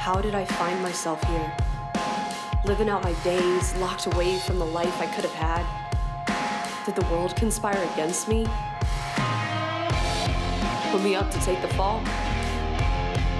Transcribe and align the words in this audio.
How 0.00 0.22
did 0.22 0.34
I 0.34 0.46
find 0.46 0.80
myself 0.80 1.22
here? 1.24 1.54
Living 2.64 2.88
out 2.88 3.04
my 3.04 3.12
days, 3.22 3.76
locked 3.76 4.06
away 4.06 4.38
from 4.38 4.58
the 4.58 4.64
life 4.64 4.98
I 4.98 5.04
could 5.04 5.26
have 5.26 5.34
had. 5.34 6.86
Did 6.86 6.96
the 6.96 7.04
world 7.12 7.36
conspire 7.36 7.86
against 7.92 8.26
me? 8.26 8.46
Put 10.90 11.02
me 11.02 11.14
up 11.14 11.30
to 11.30 11.38
take 11.42 11.60
the 11.60 11.68
fall? 11.74 11.98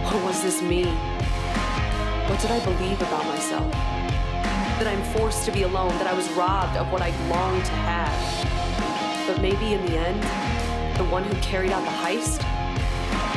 Or 0.05 0.23
was 0.23 0.43
this 0.43 0.61
me? 0.61 0.85
What 2.29 2.39
did 2.41 2.51
I 2.51 2.63
believe 2.63 3.01
about 3.01 3.25
myself? 3.25 3.73
That 3.73 4.87
I'm 4.87 5.03
forced 5.15 5.47
to 5.47 5.53
be 5.53 5.63
alone, 5.63 5.97
that 5.97 6.07
I 6.07 6.13
was 6.13 6.31
robbed 6.33 6.77
of 6.77 6.93
what 6.93 7.01
I 7.01 7.09
longed 7.31 7.65
to 7.65 7.73
have. 7.89 9.27
But 9.27 9.41
maybe 9.41 9.73
in 9.73 9.87
the 9.87 9.97
end, 9.97 10.23
the 10.99 11.05
one 11.05 11.25
who 11.25 11.35
carried 11.41 11.73
out 11.73 11.83
the 11.85 11.91
heist 11.91 12.45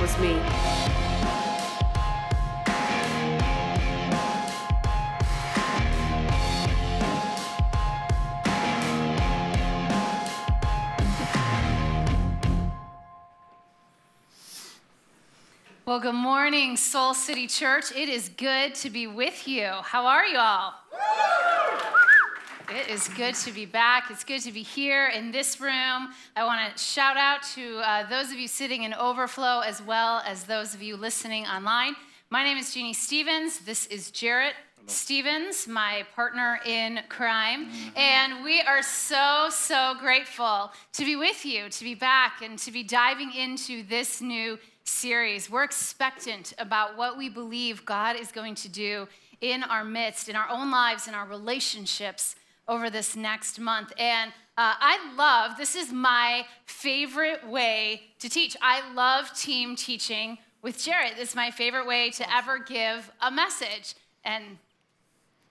was 0.01 0.19
me. 0.19 1.02
Morning, 16.53 16.77
Soul 16.77 17.15
City 17.15 17.47
Church. 17.47 17.91
It 17.95 18.09
is 18.09 18.29
good 18.29 18.75
to 18.75 18.91
be 18.91 19.07
with 19.07 19.47
you. 19.47 19.65
How 19.81 20.05
are 20.05 20.23
you 20.23 20.37
all? 20.37 20.75
It 22.69 22.89
is 22.89 23.07
good 23.07 23.33
to 23.33 23.51
be 23.51 23.65
back. 23.65 24.11
It's 24.11 24.23
good 24.23 24.41
to 24.41 24.51
be 24.51 24.61
here 24.61 25.07
in 25.07 25.31
this 25.31 25.59
room. 25.59 26.09
I 26.35 26.43
want 26.43 26.71
to 26.71 26.77
shout 26.79 27.17
out 27.17 27.41
to 27.55 27.79
uh, 27.79 28.07
those 28.07 28.31
of 28.31 28.37
you 28.37 28.47
sitting 28.47 28.83
in 28.83 28.93
overflow 28.93 29.61
as 29.61 29.81
well 29.81 30.21
as 30.27 30.43
those 30.43 30.75
of 30.75 30.83
you 30.83 30.95
listening 30.95 31.47
online. 31.47 31.95
My 32.29 32.43
name 32.43 32.59
is 32.59 32.71
Jeannie 32.71 32.93
Stevens. 32.93 33.61
This 33.61 33.87
is 33.87 34.11
Jarrett 34.11 34.53
Stevens, 34.87 35.67
my 35.67 36.05
partner 36.15 36.59
in 36.65 36.99
crime. 37.09 37.67
Mm-hmm. 37.67 37.97
And 37.97 38.43
we 38.43 38.61
are 38.61 38.81
so, 38.81 39.47
so 39.49 39.95
grateful 39.99 40.71
to 40.93 41.05
be 41.05 41.15
with 41.15 41.45
you, 41.45 41.69
to 41.69 41.83
be 41.83 41.95
back, 41.95 42.41
and 42.41 42.59
to 42.59 42.71
be 42.71 42.83
diving 42.83 43.33
into 43.33 43.83
this 43.83 44.21
new 44.21 44.59
series. 44.83 45.49
We're 45.49 45.63
expectant 45.63 46.53
about 46.57 46.97
what 46.97 47.17
we 47.17 47.29
believe 47.29 47.85
God 47.85 48.15
is 48.17 48.31
going 48.31 48.55
to 48.55 48.69
do 48.69 49.07
in 49.41 49.63
our 49.63 49.83
midst, 49.83 50.29
in 50.29 50.35
our 50.35 50.49
own 50.49 50.71
lives, 50.71 51.07
in 51.07 51.13
our 51.13 51.25
relationships 51.25 52.35
over 52.67 52.89
this 52.89 53.15
next 53.15 53.59
month. 53.59 53.91
And 53.97 54.31
uh, 54.57 54.75
I 54.79 55.13
love, 55.17 55.57
this 55.57 55.75
is 55.75 55.91
my 55.91 56.45
favorite 56.65 57.47
way 57.47 58.03
to 58.19 58.29
teach. 58.29 58.55
I 58.61 58.93
love 58.93 59.33
team 59.37 59.75
teaching 59.75 60.37
with 60.61 60.81
Jarrett. 60.81 61.13
It's 61.17 61.35
my 61.35 61.51
favorite 61.51 61.87
way 61.87 62.11
to 62.11 62.35
ever 62.35 62.59
give 62.59 63.11
a 63.21 63.31
message. 63.31 63.95
And 64.23 64.57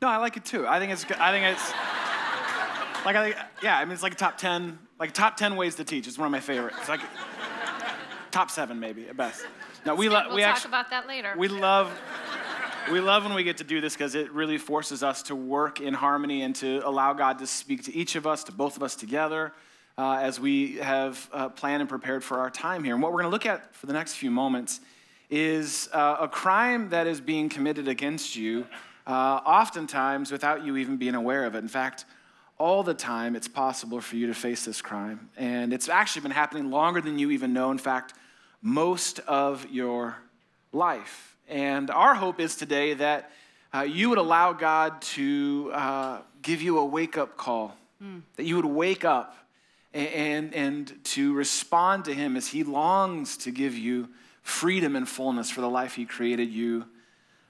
no, 0.02 0.08
I 0.08 0.16
like 0.16 0.36
it 0.36 0.44
too. 0.44 0.66
I 0.66 0.80
think 0.80 0.92
it's, 0.92 1.04
I 1.18 1.30
think 1.30 1.46
it's, 1.46 1.70
like, 3.06 3.16
I 3.16 3.24
think, 3.24 3.36
yeah, 3.62 3.78
I 3.78 3.84
mean, 3.84 3.92
it's 3.92 4.02
like 4.02 4.12
a 4.12 4.16
top 4.16 4.36
10, 4.36 4.78
like 4.98 5.12
top 5.12 5.36
10 5.36 5.56
ways 5.56 5.76
to 5.76 5.84
teach. 5.84 6.06
It's 6.08 6.18
one 6.18 6.26
of 6.26 6.32
my 6.32 6.40
favorites. 6.40 6.76
It's 6.80 6.88
like, 6.88 7.00
top 8.32 8.50
seven 8.50 8.80
maybe 8.80 9.08
at 9.08 9.16
best. 9.16 9.46
No, 9.86 9.94
we 9.94 10.08
love. 10.08 10.26
We'll 10.26 10.36
we 10.36 10.42
talk 10.42 10.56
actually, 10.56 10.70
about 10.70 10.90
that 10.90 11.06
later. 11.06 11.34
We 11.36 11.48
love. 11.48 11.92
We 12.90 12.98
love 12.98 13.24
when 13.24 13.34
we 13.34 13.44
get 13.44 13.58
to 13.58 13.64
do 13.64 13.80
this 13.80 13.94
because 13.94 14.16
it 14.16 14.32
really 14.32 14.58
forces 14.58 15.04
us 15.04 15.22
to 15.24 15.36
work 15.36 15.80
in 15.80 15.94
harmony 15.94 16.42
and 16.42 16.52
to 16.56 16.80
allow 16.84 17.12
God 17.12 17.38
to 17.38 17.46
speak 17.46 17.84
to 17.84 17.94
each 17.94 18.16
of 18.16 18.26
us, 18.26 18.42
to 18.44 18.52
both 18.52 18.76
of 18.76 18.82
us 18.82 18.96
together, 18.96 19.52
uh, 19.96 20.18
as 20.20 20.40
we 20.40 20.78
have 20.78 21.30
uh, 21.32 21.48
planned 21.48 21.80
and 21.80 21.88
prepared 21.88 22.24
for 22.24 22.40
our 22.40 22.50
time 22.50 22.82
here. 22.82 22.94
And 22.94 23.02
what 23.02 23.12
we're 23.12 23.20
going 23.20 23.30
to 23.30 23.32
look 23.32 23.46
at 23.46 23.72
for 23.72 23.86
the 23.86 23.92
next 23.92 24.14
few 24.14 24.32
moments 24.32 24.80
is 25.30 25.88
uh, 25.92 26.16
a 26.20 26.28
crime 26.28 26.88
that 26.88 27.06
is 27.06 27.20
being 27.20 27.48
committed 27.48 27.86
against 27.86 28.34
you, 28.34 28.66
uh, 29.06 29.40
oftentimes 29.44 30.30
without 30.30 30.64
you 30.64 30.76
even 30.76 30.96
being 30.96 31.14
aware 31.14 31.44
of 31.44 31.54
it. 31.54 31.58
In 31.58 31.68
fact, 31.68 32.04
all 32.58 32.82
the 32.82 32.94
time 32.94 33.34
it's 33.34 33.48
possible 33.48 34.00
for 34.00 34.16
you 34.16 34.26
to 34.28 34.34
face 34.34 34.64
this 34.64 34.80
crime. 34.80 35.28
And 35.36 35.72
it's 35.72 35.88
actually 35.88 36.22
been 36.22 36.30
happening 36.30 36.70
longer 36.70 37.00
than 37.00 37.18
you 37.18 37.30
even 37.30 37.52
know. 37.52 37.70
In 37.70 37.78
fact, 37.78 38.14
most 38.60 39.18
of 39.20 39.66
your 39.70 40.16
life. 40.72 41.36
And 41.48 41.90
our 41.90 42.14
hope 42.14 42.40
is 42.40 42.56
today 42.56 42.94
that 42.94 43.30
uh, 43.74 43.80
you 43.80 44.08
would 44.10 44.18
allow 44.18 44.52
God 44.52 45.02
to 45.02 45.70
uh, 45.74 46.18
give 46.42 46.62
you 46.62 46.78
a 46.78 46.84
wake 46.84 47.18
up 47.18 47.36
call, 47.36 47.76
mm. 48.02 48.22
that 48.36 48.44
you 48.44 48.56
would 48.56 48.64
wake 48.64 49.04
up 49.04 49.36
and, 49.92 50.08
and, 50.08 50.54
and 50.54 51.04
to 51.04 51.34
respond 51.34 52.04
to 52.04 52.14
Him 52.14 52.36
as 52.36 52.48
He 52.48 52.64
longs 52.64 53.36
to 53.38 53.50
give 53.50 53.76
you 53.76 54.08
freedom 54.42 54.96
and 54.96 55.08
fullness 55.08 55.50
for 55.50 55.60
the 55.60 55.68
life 55.68 55.94
He 55.94 56.04
created 56.04 56.50
you 56.50 56.84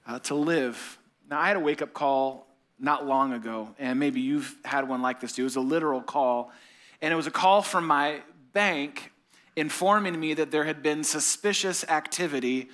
uh, 0.06 0.18
to 0.20 0.34
live. 0.34 0.98
Now, 1.32 1.40
I 1.40 1.48
had 1.48 1.56
a 1.56 1.60
wake 1.60 1.80
up 1.80 1.94
call 1.94 2.46
not 2.78 3.06
long 3.06 3.32
ago, 3.32 3.74
and 3.78 3.98
maybe 3.98 4.20
you've 4.20 4.54
had 4.66 4.86
one 4.86 5.00
like 5.00 5.18
this 5.18 5.32
too. 5.32 5.40
It 5.40 5.44
was 5.44 5.56
a 5.56 5.62
literal 5.62 6.02
call, 6.02 6.52
and 7.00 7.10
it 7.10 7.16
was 7.16 7.26
a 7.26 7.30
call 7.30 7.62
from 7.62 7.86
my 7.86 8.20
bank 8.52 9.12
informing 9.56 10.20
me 10.20 10.34
that 10.34 10.50
there 10.50 10.64
had 10.64 10.82
been 10.82 11.02
suspicious 11.02 11.84
activity 11.88 12.68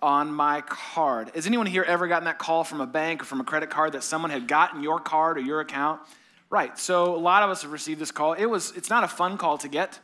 on 0.00 0.32
my 0.32 0.60
card. 0.60 1.32
Has 1.34 1.48
anyone 1.48 1.66
here 1.66 1.82
ever 1.82 2.06
gotten 2.06 2.26
that 2.26 2.38
call 2.38 2.62
from 2.62 2.80
a 2.80 2.86
bank 2.86 3.20
or 3.20 3.24
from 3.24 3.40
a 3.40 3.44
credit 3.44 3.68
card 3.68 3.94
that 3.94 4.04
someone 4.04 4.30
had 4.30 4.46
gotten 4.46 4.80
your 4.80 5.00
card 5.00 5.36
or 5.36 5.40
your 5.40 5.58
account? 5.58 6.00
Right. 6.50 6.78
So 6.78 7.16
a 7.16 7.18
lot 7.18 7.42
of 7.42 7.50
us 7.50 7.62
have 7.62 7.72
received 7.72 8.00
this 8.00 8.12
call. 8.12 8.34
It 8.34 8.46
was 8.46 8.70
it's 8.76 8.90
not 8.90 9.02
a 9.02 9.08
fun 9.08 9.38
call 9.38 9.58
to 9.58 9.66
get. 9.66 9.98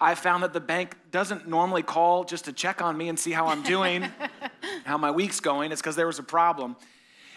I 0.00 0.16
found 0.16 0.42
that 0.42 0.52
the 0.52 0.58
bank 0.58 0.96
doesn't 1.12 1.46
normally 1.46 1.84
call 1.84 2.24
just 2.24 2.46
to 2.46 2.52
check 2.52 2.82
on 2.82 2.96
me 2.96 3.08
and 3.08 3.16
see 3.16 3.30
how 3.30 3.46
I'm 3.46 3.62
doing, 3.62 4.04
how 4.84 4.98
my 4.98 5.12
week's 5.12 5.38
going. 5.38 5.70
It's 5.70 5.80
because 5.80 5.94
there 5.94 6.08
was 6.08 6.18
a 6.18 6.24
problem. 6.24 6.74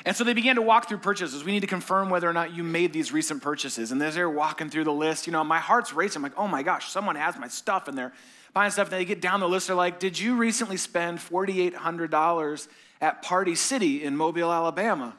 And 0.05 0.15
so 0.15 0.23
they 0.23 0.33
began 0.33 0.55
to 0.55 0.61
walk 0.61 0.87
through 0.87 0.99
purchases. 0.99 1.43
We 1.43 1.51
need 1.51 1.59
to 1.61 1.67
confirm 1.67 2.09
whether 2.09 2.29
or 2.29 2.33
not 2.33 2.53
you 2.53 2.63
made 2.63 2.93
these 2.93 3.11
recent 3.11 3.43
purchases. 3.43 3.91
And 3.91 4.01
as 4.01 4.15
they're 4.15 4.29
walking 4.29 4.69
through 4.69 4.85
the 4.85 4.93
list, 4.93 5.27
you 5.27 5.33
know, 5.33 5.43
my 5.43 5.59
heart's 5.59 5.93
racing. 5.93 6.19
I'm 6.19 6.23
like, 6.23 6.37
oh 6.37 6.47
my 6.47 6.63
gosh, 6.63 6.89
someone 6.89 7.15
has 7.15 7.37
my 7.37 7.49
stuff 7.49 7.87
and 7.87 7.97
they're 7.97 8.13
buying 8.53 8.71
stuff. 8.71 8.87
And 8.87 8.99
they 8.99 9.05
get 9.05 9.21
down 9.21 9.41
the 9.41 9.49
list. 9.49 9.67
They're 9.67 9.75
like, 9.75 9.99
did 9.99 10.17
you 10.17 10.37
recently 10.37 10.77
spend 10.77 11.19
$4,800 11.19 12.67
at 13.01 13.21
Party 13.21 13.55
City 13.55 14.03
in 14.03 14.15
Mobile, 14.15 14.51
Alabama? 14.51 15.15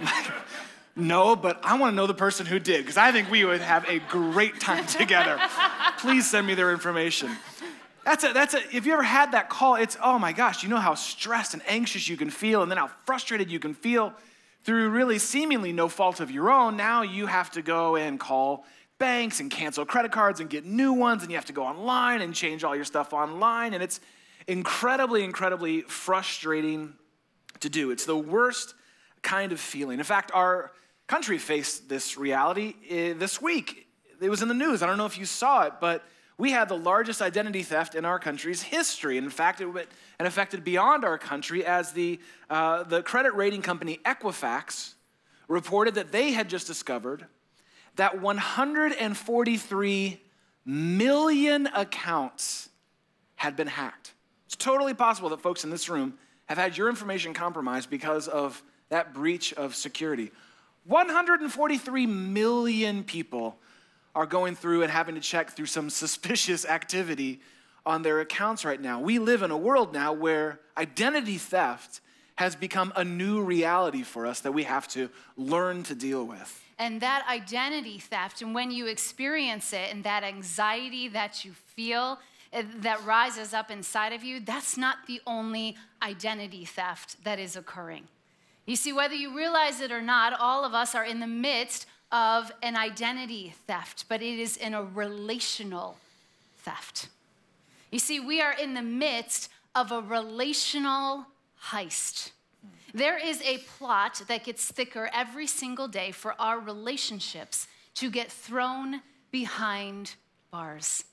Like, 0.00 0.32
no, 0.94 1.34
but 1.34 1.58
I 1.64 1.78
want 1.78 1.92
to 1.92 1.96
know 1.96 2.06
the 2.06 2.14
person 2.14 2.44
who 2.44 2.58
did 2.58 2.82
because 2.82 2.98
I 2.98 3.12
think 3.12 3.30
we 3.30 3.44
would 3.44 3.60
have 3.60 3.88
a 3.88 3.98
great 4.08 4.60
time 4.60 4.86
together. 4.86 5.40
Please 5.98 6.28
send 6.30 6.46
me 6.46 6.54
their 6.54 6.70
information. 6.70 7.30
That's 8.04 8.24
it. 8.24 8.34
That's 8.34 8.54
it. 8.54 8.64
If 8.72 8.84
you 8.84 8.92
ever 8.94 9.02
had 9.02 9.32
that 9.32 9.48
call, 9.48 9.76
it's, 9.76 9.96
oh 10.02 10.18
my 10.18 10.32
gosh, 10.32 10.62
you 10.62 10.68
know 10.68 10.78
how 10.78 10.94
stressed 10.94 11.54
and 11.54 11.62
anxious 11.68 12.08
you 12.08 12.16
can 12.16 12.30
feel, 12.30 12.62
and 12.62 12.70
then 12.70 12.78
how 12.78 12.90
frustrated 13.06 13.50
you 13.50 13.58
can 13.58 13.74
feel 13.74 14.12
through 14.64 14.90
really 14.90 15.18
seemingly 15.18 15.72
no 15.72 15.88
fault 15.88 16.20
of 16.20 16.30
your 16.30 16.50
own. 16.50 16.76
Now 16.76 17.02
you 17.02 17.26
have 17.26 17.50
to 17.52 17.62
go 17.62 17.96
and 17.96 18.18
call 18.18 18.64
banks 18.98 19.40
and 19.40 19.50
cancel 19.50 19.84
credit 19.84 20.12
cards 20.12 20.40
and 20.40 20.48
get 20.48 20.64
new 20.64 20.92
ones, 20.92 21.22
and 21.22 21.30
you 21.30 21.36
have 21.36 21.46
to 21.46 21.52
go 21.52 21.64
online 21.64 22.22
and 22.22 22.34
change 22.34 22.64
all 22.64 22.74
your 22.74 22.84
stuff 22.84 23.12
online. 23.12 23.74
And 23.74 23.82
it's 23.82 24.00
incredibly, 24.46 25.24
incredibly 25.24 25.82
frustrating 25.82 26.94
to 27.60 27.68
do. 27.68 27.90
It's 27.90 28.04
the 28.04 28.16
worst 28.16 28.74
kind 29.22 29.52
of 29.52 29.60
feeling. 29.60 29.98
In 29.98 30.04
fact, 30.04 30.32
our 30.34 30.72
country 31.06 31.38
faced 31.38 31.88
this 31.88 32.16
reality 32.16 32.74
eh, 32.88 33.14
this 33.14 33.40
week. 33.40 33.86
It 34.20 34.30
was 34.30 34.42
in 34.42 34.48
the 34.48 34.54
news. 34.54 34.82
I 34.82 34.86
don't 34.86 34.98
know 34.98 35.06
if 35.06 35.18
you 35.18 35.24
saw 35.24 35.62
it, 35.62 35.74
but 35.80 36.04
we 36.38 36.50
had 36.50 36.68
the 36.68 36.76
largest 36.76 37.22
identity 37.22 37.62
theft 37.62 37.94
in 37.94 38.04
our 38.04 38.18
country's 38.18 38.62
history. 38.62 39.18
In 39.18 39.30
fact, 39.30 39.60
it 39.60 39.66
went 39.66 39.88
and 40.18 40.26
affected 40.26 40.64
beyond 40.64 41.04
our 41.04 41.18
country 41.18 41.64
as 41.64 41.92
the, 41.92 42.18
uh, 42.50 42.82
the 42.84 43.02
credit 43.02 43.34
rating 43.34 43.62
company 43.62 44.00
Equifax 44.04 44.94
reported 45.48 45.96
that 45.96 46.12
they 46.12 46.32
had 46.32 46.48
just 46.48 46.66
discovered 46.66 47.26
that 47.96 48.20
143 48.20 50.20
million 50.64 51.68
accounts 51.74 52.68
had 53.36 53.56
been 53.56 53.66
hacked. 53.66 54.14
It's 54.46 54.56
totally 54.56 54.94
possible 54.94 55.28
that 55.30 55.40
folks 55.40 55.64
in 55.64 55.70
this 55.70 55.88
room 55.88 56.14
have 56.46 56.58
had 56.58 56.76
your 56.76 56.88
information 56.88 57.34
compromised 57.34 57.90
because 57.90 58.28
of 58.28 58.62
that 58.88 59.14
breach 59.14 59.52
of 59.54 59.74
security. 59.74 60.30
143 60.84 62.06
million 62.06 63.04
people 63.04 63.56
are 64.14 64.26
going 64.26 64.54
through 64.54 64.82
and 64.82 64.90
having 64.90 65.14
to 65.14 65.20
check 65.20 65.50
through 65.50 65.66
some 65.66 65.90
suspicious 66.02 66.64
activity 66.64 67.40
on 67.84 68.02
their 68.02 68.20
accounts 68.20 68.64
right 68.64 68.80
now. 68.80 69.00
We 69.00 69.18
live 69.18 69.42
in 69.42 69.50
a 69.50 69.56
world 69.56 69.92
now 69.92 70.12
where 70.12 70.60
identity 70.76 71.38
theft 71.38 72.00
has 72.36 72.56
become 72.56 72.92
a 72.96 73.04
new 73.04 73.42
reality 73.42 74.02
for 74.02 74.26
us 74.26 74.40
that 74.40 74.52
we 74.52 74.62
have 74.64 74.88
to 74.88 75.10
learn 75.36 75.82
to 75.84 75.94
deal 75.94 76.24
with. 76.24 76.60
And 76.78 77.00
that 77.00 77.24
identity 77.28 77.98
theft, 77.98 78.42
and 78.42 78.54
when 78.54 78.70
you 78.70 78.86
experience 78.86 79.72
it, 79.72 79.92
and 79.92 80.02
that 80.04 80.24
anxiety 80.24 81.08
that 81.08 81.44
you 81.44 81.52
feel 81.52 82.18
eh, 82.52 82.62
that 82.76 83.04
rises 83.04 83.52
up 83.52 83.70
inside 83.70 84.12
of 84.12 84.24
you, 84.24 84.40
that's 84.40 84.76
not 84.76 85.06
the 85.06 85.20
only 85.26 85.76
identity 86.02 86.64
theft 86.64 87.22
that 87.24 87.38
is 87.38 87.56
occurring. 87.56 88.08
You 88.66 88.76
see, 88.76 88.92
whether 88.92 89.14
you 89.14 89.36
realize 89.36 89.80
it 89.80 89.92
or 89.92 90.02
not, 90.02 90.32
all 90.38 90.64
of 90.64 90.72
us 90.72 90.94
are 90.94 91.04
in 91.04 91.20
the 91.20 91.26
midst 91.26 91.86
of 92.12 92.52
an 92.62 92.76
identity 92.76 93.54
theft, 93.66 94.04
but 94.08 94.22
it 94.22 94.38
is 94.38 94.56
in 94.56 94.74
a 94.74 94.84
relational 94.84 95.96
theft. 96.58 97.08
You 97.90 97.98
see, 97.98 98.20
we 98.20 98.40
are 98.40 98.52
in 98.52 98.74
the 98.74 98.82
midst 98.82 99.48
of 99.74 99.90
a 99.90 100.00
relational 100.00 101.26
heist. 101.70 102.30
There 102.94 103.16
is 103.16 103.40
a 103.42 103.58
plot 103.78 104.22
that 104.28 104.44
gets 104.44 104.70
thicker 104.70 105.08
every 105.14 105.46
single 105.46 105.88
day 105.88 106.12
for 106.12 106.34
our 106.38 106.60
relationships 106.60 107.66
to 107.94 108.10
get 108.10 108.30
thrown 108.30 109.00
behind 109.30 110.16
bars. 110.50 111.04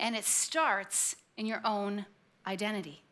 And 0.00 0.16
it 0.16 0.24
starts 0.24 1.14
in 1.36 1.46
your 1.46 1.60
own 1.64 2.06
identity. 2.46 3.03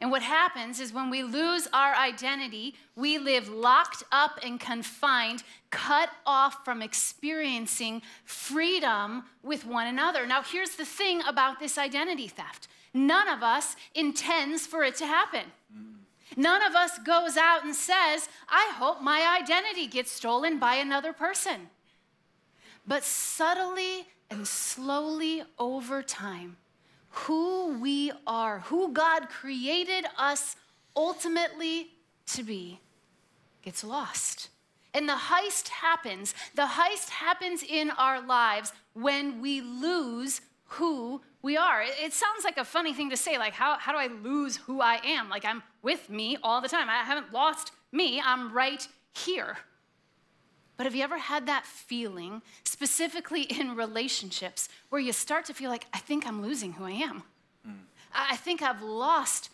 And 0.00 0.10
what 0.10 0.22
happens 0.22 0.80
is 0.80 0.92
when 0.92 1.08
we 1.08 1.22
lose 1.22 1.68
our 1.72 1.94
identity, 1.94 2.74
we 2.96 3.18
live 3.18 3.48
locked 3.48 4.02
up 4.12 4.38
and 4.44 4.58
confined, 4.58 5.42
cut 5.70 6.10
off 6.26 6.64
from 6.64 6.82
experiencing 6.82 8.02
freedom 8.24 9.24
with 9.42 9.64
one 9.64 9.86
another. 9.86 10.26
Now, 10.26 10.42
here's 10.42 10.76
the 10.76 10.84
thing 10.84 11.22
about 11.22 11.60
this 11.60 11.78
identity 11.78 12.28
theft 12.28 12.68
none 12.92 13.28
of 13.28 13.42
us 13.42 13.76
intends 13.94 14.66
for 14.66 14.84
it 14.84 14.96
to 14.96 15.06
happen. 15.06 15.44
None 16.36 16.62
of 16.62 16.74
us 16.74 16.98
goes 16.98 17.36
out 17.36 17.64
and 17.64 17.74
says, 17.74 18.28
I 18.48 18.72
hope 18.76 19.00
my 19.00 19.38
identity 19.40 19.86
gets 19.86 20.10
stolen 20.10 20.58
by 20.58 20.76
another 20.76 21.12
person. 21.12 21.68
But 22.86 23.04
subtly 23.04 24.06
and 24.30 24.46
slowly 24.46 25.42
over 25.58 26.02
time, 26.02 26.56
who 27.14 27.78
we 27.78 28.12
are, 28.26 28.60
who 28.60 28.92
God 28.92 29.28
created 29.28 30.04
us 30.18 30.56
ultimately 30.96 31.88
to 32.26 32.42
be, 32.42 32.80
gets 33.62 33.84
lost. 33.84 34.50
And 34.92 35.08
the 35.08 35.14
heist 35.14 35.68
happens. 35.68 36.34
The 36.54 36.62
heist 36.62 37.10
happens 37.10 37.62
in 37.62 37.90
our 37.90 38.20
lives 38.20 38.72
when 38.94 39.40
we 39.40 39.60
lose 39.60 40.40
who 40.66 41.20
we 41.42 41.56
are. 41.56 41.82
It, 41.82 42.12
sounds 42.12 42.44
like 42.44 42.58
a 42.58 42.64
funny 42.64 42.94
thing 42.94 43.10
to 43.10 43.16
say, 43.16 43.38
like, 43.38 43.52
how, 43.52 43.76
how 43.78 43.92
do 43.92 43.98
I 43.98 44.06
lose 44.06 44.56
who 44.56 44.80
I 44.80 45.00
am? 45.04 45.28
Like, 45.28 45.44
I'm 45.44 45.62
with 45.82 46.08
me 46.10 46.36
all 46.42 46.60
the 46.60 46.68
time. 46.68 46.88
I 46.88 47.04
haven't 47.04 47.32
lost 47.32 47.72
me, 47.92 48.20
I'm 48.24 48.52
right 48.52 48.86
here. 49.14 49.56
But 50.76 50.86
have 50.86 50.94
you 50.94 51.04
ever 51.04 51.18
had 51.18 51.46
that 51.46 51.66
feeling, 51.66 52.42
specifically 52.64 53.42
in 53.42 53.76
relationships, 53.76 54.68
where 54.88 55.00
you 55.00 55.12
start 55.12 55.44
to 55.46 55.54
feel 55.54 55.70
like, 55.70 55.86
I 55.92 55.98
think 55.98 56.26
I'm 56.26 56.42
losing 56.42 56.72
who 56.72 56.84
I 56.84 56.92
am? 56.92 57.22
Mm. 57.66 57.78
I 58.12 58.36
think 58.36 58.60
I've 58.60 58.82
lost 58.82 59.50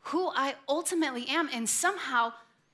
who 0.00 0.30
I 0.34 0.54
ultimately 0.68 1.26
am, 1.28 1.48
and 1.52 1.68
somehow 1.68 2.32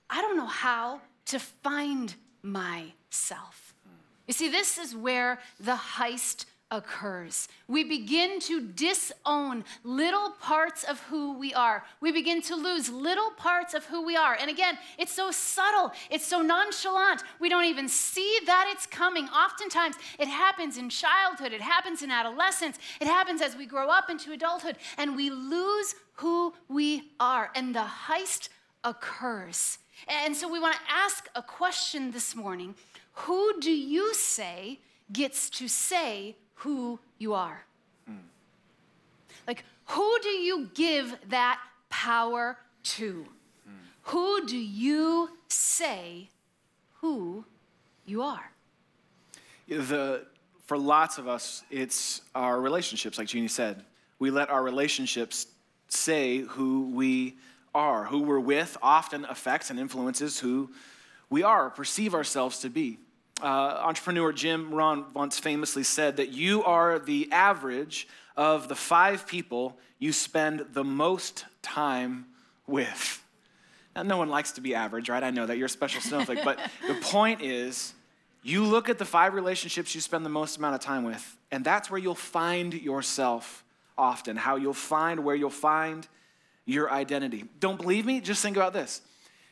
I 0.08 0.20
don't 0.20 0.36
know 0.36 0.46
how 0.46 1.00
to 1.26 1.38
find 1.38 2.14
myself. 2.42 3.74
Mm. 3.86 3.92
You 4.28 4.34
see, 4.34 4.48
this 4.48 4.78
is 4.78 4.94
where 4.94 5.40
the 5.58 5.74
heist 5.74 6.44
occurs. 6.70 7.48
We 7.66 7.84
begin 7.84 8.38
to 8.40 8.60
disown 8.60 9.64
little 9.82 10.30
parts 10.40 10.84
of 10.84 11.00
who 11.02 11.36
we 11.36 11.52
are. 11.52 11.84
We 12.00 12.12
begin 12.12 12.42
to 12.42 12.54
lose 12.54 12.88
little 12.88 13.30
parts 13.36 13.74
of 13.74 13.84
who 13.86 14.04
we 14.04 14.16
are. 14.16 14.36
And 14.40 14.48
again, 14.48 14.78
it's 14.98 15.12
so 15.12 15.30
subtle, 15.30 15.92
it's 16.10 16.26
so 16.26 16.42
nonchalant. 16.42 17.22
We 17.40 17.48
don't 17.48 17.64
even 17.64 17.88
see 17.88 18.38
that 18.46 18.70
it's 18.72 18.86
coming. 18.86 19.24
Oftentimes, 19.28 19.96
it 20.18 20.28
happens 20.28 20.78
in 20.78 20.88
childhood, 20.88 21.52
it 21.52 21.60
happens 21.60 22.02
in 22.02 22.10
adolescence, 22.10 22.78
it 23.00 23.06
happens 23.06 23.42
as 23.42 23.56
we 23.56 23.66
grow 23.66 23.88
up 23.88 24.08
into 24.08 24.32
adulthood, 24.32 24.76
and 24.96 25.16
we 25.16 25.30
lose 25.30 25.94
who 26.14 26.54
we 26.68 27.10
are. 27.18 27.50
And 27.54 27.74
the 27.74 27.86
heist 28.08 28.48
occurs. 28.84 29.78
And 30.08 30.36
so 30.36 30.50
we 30.50 30.60
want 30.60 30.76
to 30.76 30.80
ask 30.92 31.28
a 31.34 31.42
question 31.42 32.12
this 32.12 32.34
morning 32.34 32.74
Who 33.12 33.60
do 33.60 33.72
you 33.72 34.14
say 34.14 34.78
gets 35.12 35.50
to 35.50 35.68
say 35.68 36.36
who 36.60 36.98
you 37.18 37.32
are. 37.32 37.64
Mm. 38.08 38.18
Like, 39.46 39.64
who 39.86 40.18
do 40.22 40.28
you 40.28 40.70
give 40.74 41.16
that 41.28 41.58
power 41.88 42.58
to? 42.82 43.26
Mm. 43.68 43.72
Who 44.02 44.46
do 44.46 44.58
you 44.58 45.30
say 45.48 46.28
who 47.00 47.44
you 48.04 48.22
are? 48.22 48.50
The, 49.68 50.26
for 50.66 50.76
lots 50.76 51.16
of 51.16 51.26
us, 51.26 51.64
it's 51.70 52.20
our 52.34 52.60
relationships, 52.60 53.16
like 53.16 53.28
Jeannie 53.28 53.48
said. 53.48 53.84
We 54.18 54.30
let 54.30 54.50
our 54.50 54.62
relationships 54.62 55.46
say 55.88 56.38
who 56.38 56.90
we 56.90 57.36
are. 57.74 58.04
Who 58.04 58.22
we're 58.22 58.38
with 58.38 58.76
often 58.82 59.24
affects 59.24 59.70
and 59.70 59.80
influences 59.80 60.38
who 60.38 60.70
we 61.30 61.42
are, 61.42 61.70
perceive 61.70 62.14
ourselves 62.14 62.58
to 62.58 62.68
be 62.68 62.98
uh, 63.42 63.82
entrepreneur 63.84 64.32
Jim 64.32 64.72
Rohn 64.72 65.06
once 65.14 65.38
famously 65.38 65.82
said 65.82 66.16
that 66.18 66.30
you 66.30 66.64
are 66.64 66.98
the 66.98 67.28
average 67.32 68.08
of 68.36 68.68
the 68.68 68.74
five 68.74 69.26
people 69.26 69.76
you 69.98 70.12
spend 70.12 70.66
the 70.72 70.84
most 70.84 71.44
time 71.62 72.26
with. 72.66 73.22
Now, 73.94 74.02
no 74.02 74.16
one 74.16 74.28
likes 74.28 74.52
to 74.52 74.60
be 74.60 74.74
average, 74.74 75.08
right? 75.08 75.22
I 75.22 75.30
know 75.30 75.46
that 75.46 75.58
you're 75.58 75.66
a 75.66 75.70
special 75.70 76.00
snowflake, 76.00 76.44
but 76.44 76.58
the 76.86 76.94
point 76.94 77.42
is, 77.42 77.94
you 78.42 78.64
look 78.64 78.88
at 78.88 78.98
the 78.98 79.04
five 79.04 79.34
relationships 79.34 79.94
you 79.94 80.00
spend 80.00 80.24
the 80.24 80.30
most 80.30 80.56
amount 80.56 80.74
of 80.74 80.80
time 80.80 81.04
with, 81.04 81.36
and 81.50 81.64
that's 81.64 81.90
where 81.90 81.98
you'll 81.98 82.14
find 82.14 82.72
yourself 82.72 83.64
often, 83.98 84.36
how 84.36 84.56
you'll 84.56 84.72
find 84.72 85.24
where 85.24 85.34
you'll 85.34 85.50
find 85.50 86.08
your 86.64 86.90
identity. 86.90 87.44
Don't 87.58 87.80
believe 87.80 88.06
me? 88.06 88.20
Just 88.20 88.42
think 88.42 88.56
about 88.56 88.72
this. 88.72 89.02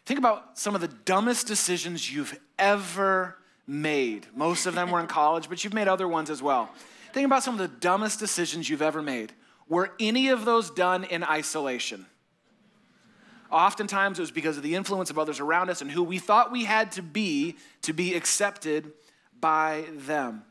Think 0.06 0.18
about 0.18 0.58
some 0.58 0.74
of 0.74 0.80
the 0.80 0.88
dumbest 0.88 1.46
decisions 1.46 2.10
you've 2.10 2.38
ever 2.58 3.36
made. 3.68 4.26
Most 4.34 4.66
of 4.66 4.74
them 4.74 4.90
were 4.90 4.98
in 4.98 5.06
college, 5.20 5.48
but 5.48 5.62
you've 5.62 5.74
made 5.74 5.86
other 5.86 6.08
ones 6.08 6.30
as 6.30 6.42
well. 6.42 6.70
Think 7.12 7.26
about 7.26 7.44
some 7.44 7.54
of 7.54 7.60
the 7.60 7.68
dumbest 7.68 8.18
decisions 8.18 8.68
you've 8.68 8.82
ever 8.82 9.02
made. 9.02 9.32
Were 9.68 9.92
any 10.00 10.28
of 10.28 10.44
those 10.44 10.70
done 10.70 11.04
in 11.04 11.22
isolation? 11.22 12.06
Oftentimes 13.50 14.18
it 14.18 14.22
was 14.22 14.30
because 14.30 14.56
of 14.56 14.62
the 14.62 14.74
influence 14.74 15.10
of 15.10 15.18
others 15.18 15.40
around 15.40 15.70
us 15.70 15.80
and 15.80 15.90
who 15.90 16.02
we 16.02 16.18
thought 16.18 16.50
we 16.52 16.64
had 16.64 16.92
to 16.92 17.02
be 17.02 17.56
to 17.82 17.92
be 17.92 18.14
accepted 18.14 18.92
by 19.40 19.84
them. 19.92 20.42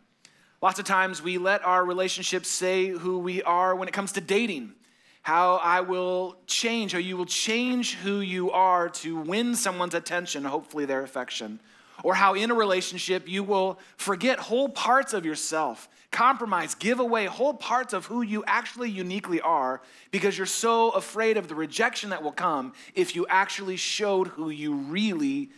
Lots 0.62 0.80
of 0.80 0.86
times 0.86 1.22
we 1.22 1.38
let 1.38 1.64
our 1.64 1.86
relationships 1.86 2.48
say 2.50 2.88
who 2.88 3.20
we 3.20 3.44
are 3.44 3.76
when 3.76 3.88
it 3.88 3.94
comes 3.94 4.14
to 4.14 4.22
dating. 4.22 4.74
How 5.22 5.58
I 5.58 5.82
will 5.82 6.38
change, 6.48 6.94
how 6.94 6.98
you 6.98 7.18
will 7.18 7.26
change 7.26 7.96
who 7.96 8.22
you 8.22 8.50
are 8.52 8.90
to 8.90 9.20
win 9.20 9.56
someone's 9.56 9.94
attention, 9.94 10.44
hopefully 10.46 10.86
their 10.86 11.04
affection 11.04 11.60
or 12.04 12.14
how 12.16 12.34
in 12.34 12.52
a 12.52 12.54
relationship 12.54 13.28
you 13.28 13.44
will 13.44 13.80
forget 13.96 14.40
whole 14.40 14.70
parts 14.70 15.14
of 15.14 15.26
yourself, 15.26 15.90
compromise, 16.12 16.76
give 16.76 17.00
away 17.00 17.26
whole 17.26 17.54
parts 17.54 17.94
of 17.94 18.06
who 18.06 18.22
you 18.22 18.44
actually 18.48 18.90
uniquely 18.90 19.42
are 19.42 19.82
because 20.12 20.38
you're 20.38 20.46
so 20.48 20.92
afraid 20.92 21.38
of 21.38 21.48
the 21.48 21.56
rejection 21.56 22.12
that 22.12 22.24
will 22.24 22.32
come 22.32 22.74
if 22.96 23.16
you 23.16 23.26
actually 23.30 23.76
showed 23.76 24.28
who 24.28 24.50
you 24.50 24.74
really 24.74 25.50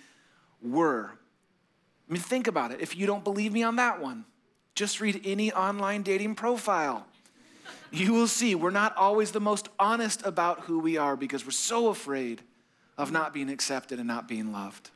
were. 0.62 1.12
I 2.10 2.13
mean, 2.13 2.22
think 2.22 2.48
about 2.48 2.72
it. 2.72 2.81
If 2.81 2.96
you 2.96 3.05
don't 3.05 3.24
believe 3.24 3.53
me 3.53 3.63
on 3.63 3.75
that 3.75 4.01
one, 4.01 4.25
just 4.75 5.00
read 5.01 5.22
any 5.25 5.51
online 5.51 6.03
dating 6.03 6.36
profile. 6.36 7.05
You 7.91 8.13
will 8.13 8.27
see 8.27 8.55
we're 8.55 8.69
not 8.69 8.96
always 8.96 9.31
the 9.31 9.39
most 9.39 9.67
honest 9.79 10.25
about 10.25 10.62
who 10.62 10.79
we 10.79 10.98
are 10.98 11.15
because 11.15 11.46
we're 11.46 11.51
so 11.51 11.89
afraid 11.89 12.41
of 12.98 13.12
not 13.12 13.34
being 13.34 13.50
accepted 13.50 14.00
and 14.00 14.08
not 14.08 14.27
being 14.27 14.51
loved. 14.51 14.91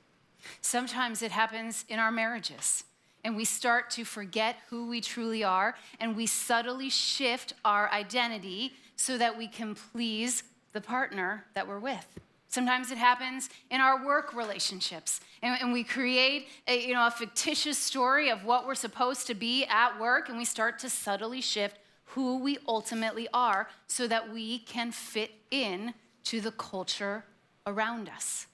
Sometimes 0.62 1.22
it 1.22 1.32
happens 1.32 1.86
in 1.88 2.00
our 2.00 2.12
marriages, 2.12 2.84
and 3.24 3.36
we 3.36 3.46
start 3.46 3.90
to 3.92 4.04
forget 4.04 4.58
who 4.70 4.88
we 4.88 5.02
truly 5.02 5.44
are, 5.44 5.76
and 6.00 6.16
we 6.16 6.26
subtly 6.26 6.90
shift 6.90 7.54
our 7.64 7.90
identity 7.92 8.74
so 8.96 9.18
that 9.18 9.38
we 9.38 9.48
can 9.48 9.76
please 9.76 10.44
the 10.74 10.82
partner 10.82 11.46
that 11.54 11.68
we're 11.68 11.80
with. 11.80 12.08
Sometimes 12.48 12.92
it 12.92 13.00
happens 13.00 13.50
in 13.72 13.82
our 13.82 14.06
work 14.06 14.36
relationships, 14.36 15.22
and, 15.42 15.60
and, 15.60 15.74
we 15.74 15.84
create 15.84 16.50
a, 16.68 16.86
you 16.86 16.94
know, 16.94 17.08
a 17.08 17.12
fictitious 17.12 17.80
story 17.80 18.30
of 18.30 18.46
what 18.46 18.68
we're 18.68 18.76
supposed 18.76 19.26
to 19.28 19.34
be 19.34 19.66
at 19.66 20.00
work, 20.00 20.30
and 20.30 20.38
we 20.38 20.46
start 20.46 20.78
to 20.80 20.90
subtly 20.90 21.42
shift 21.42 21.80
who 22.06 22.38
we 22.38 22.60
ultimately 22.68 23.28
are 23.34 23.70
so 23.88 24.08
that 24.08 24.32
we 24.32 24.60
can 24.60 24.92
fit 24.92 25.32
in 25.50 25.96
to 26.26 26.42
the 26.42 26.52
culture 26.52 27.26
around 27.66 28.08
us. 28.08 28.46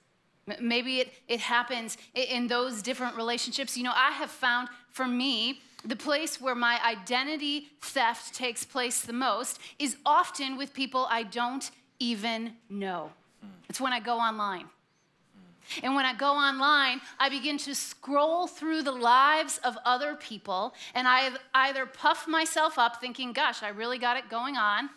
Maybe 0.60 1.00
it, 1.00 1.12
it 1.28 1.40
happens 1.40 1.96
in 2.14 2.48
those 2.48 2.82
different 2.82 3.16
relationships. 3.16 3.76
You 3.76 3.84
know, 3.84 3.92
I 3.94 4.10
have 4.12 4.30
found 4.30 4.68
for 4.90 5.06
me, 5.06 5.60
the 5.84 5.96
place 5.96 6.40
where 6.40 6.54
my 6.54 6.78
identity 6.84 7.68
theft 7.80 8.34
takes 8.34 8.64
place 8.64 9.00
the 9.02 9.12
most 9.12 9.58
is 9.78 9.96
often 10.04 10.56
with 10.56 10.74
people 10.74 11.06
I 11.08 11.22
don't 11.22 11.70
even 11.98 12.52
know. 12.68 13.10
Mm. 13.44 13.48
It's 13.68 13.80
when 13.80 13.92
I 13.92 14.00
go 14.00 14.18
online. 14.18 14.64
Mm. 14.64 15.80
And 15.84 15.94
when 15.94 16.04
I 16.04 16.14
go 16.14 16.32
online, 16.32 17.00
I 17.18 17.28
begin 17.28 17.56
to 17.58 17.74
scroll 17.74 18.46
through 18.46 18.82
the 18.82 18.92
lives 18.92 19.58
of 19.64 19.78
other 19.84 20.14
people, 20.14 20.74
and 20.94 21.08
I 21.08 21.30
either 21.54 21.86
puff 21.86 22.28
myself 22.28 22.78
up 22.78 23.00
thinking, 23.00 23.32
gosh, 23.32 23.62
I 23.62 23.68
really 23.68 23.98
got 23.98 24.16
it 24.16 24.28
going 24.28 24.56
on, 24.56 24.90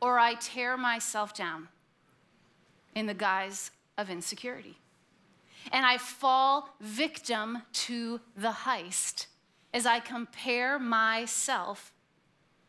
or 0.00 0.18
I 0.18 0.34
tear 0.34 0.76
myself 0.76 1.34
down 1.34 1.68
in 2.94 3.06
the 3.06 3.14
guise 3.14 3.70
of 4.00 4.10
insecurity 4.10 4.76
and 5.72 5.84
I 5.84 5.98
fall 5.98 6.70
victim 6.80 7.62
to 7.72 8.20
the 8.36 8.50
heist 8.50 9.26
as 9.72 9.86
I 9.86 10.00
compare 10.00 10.78
myself 10.78 11.92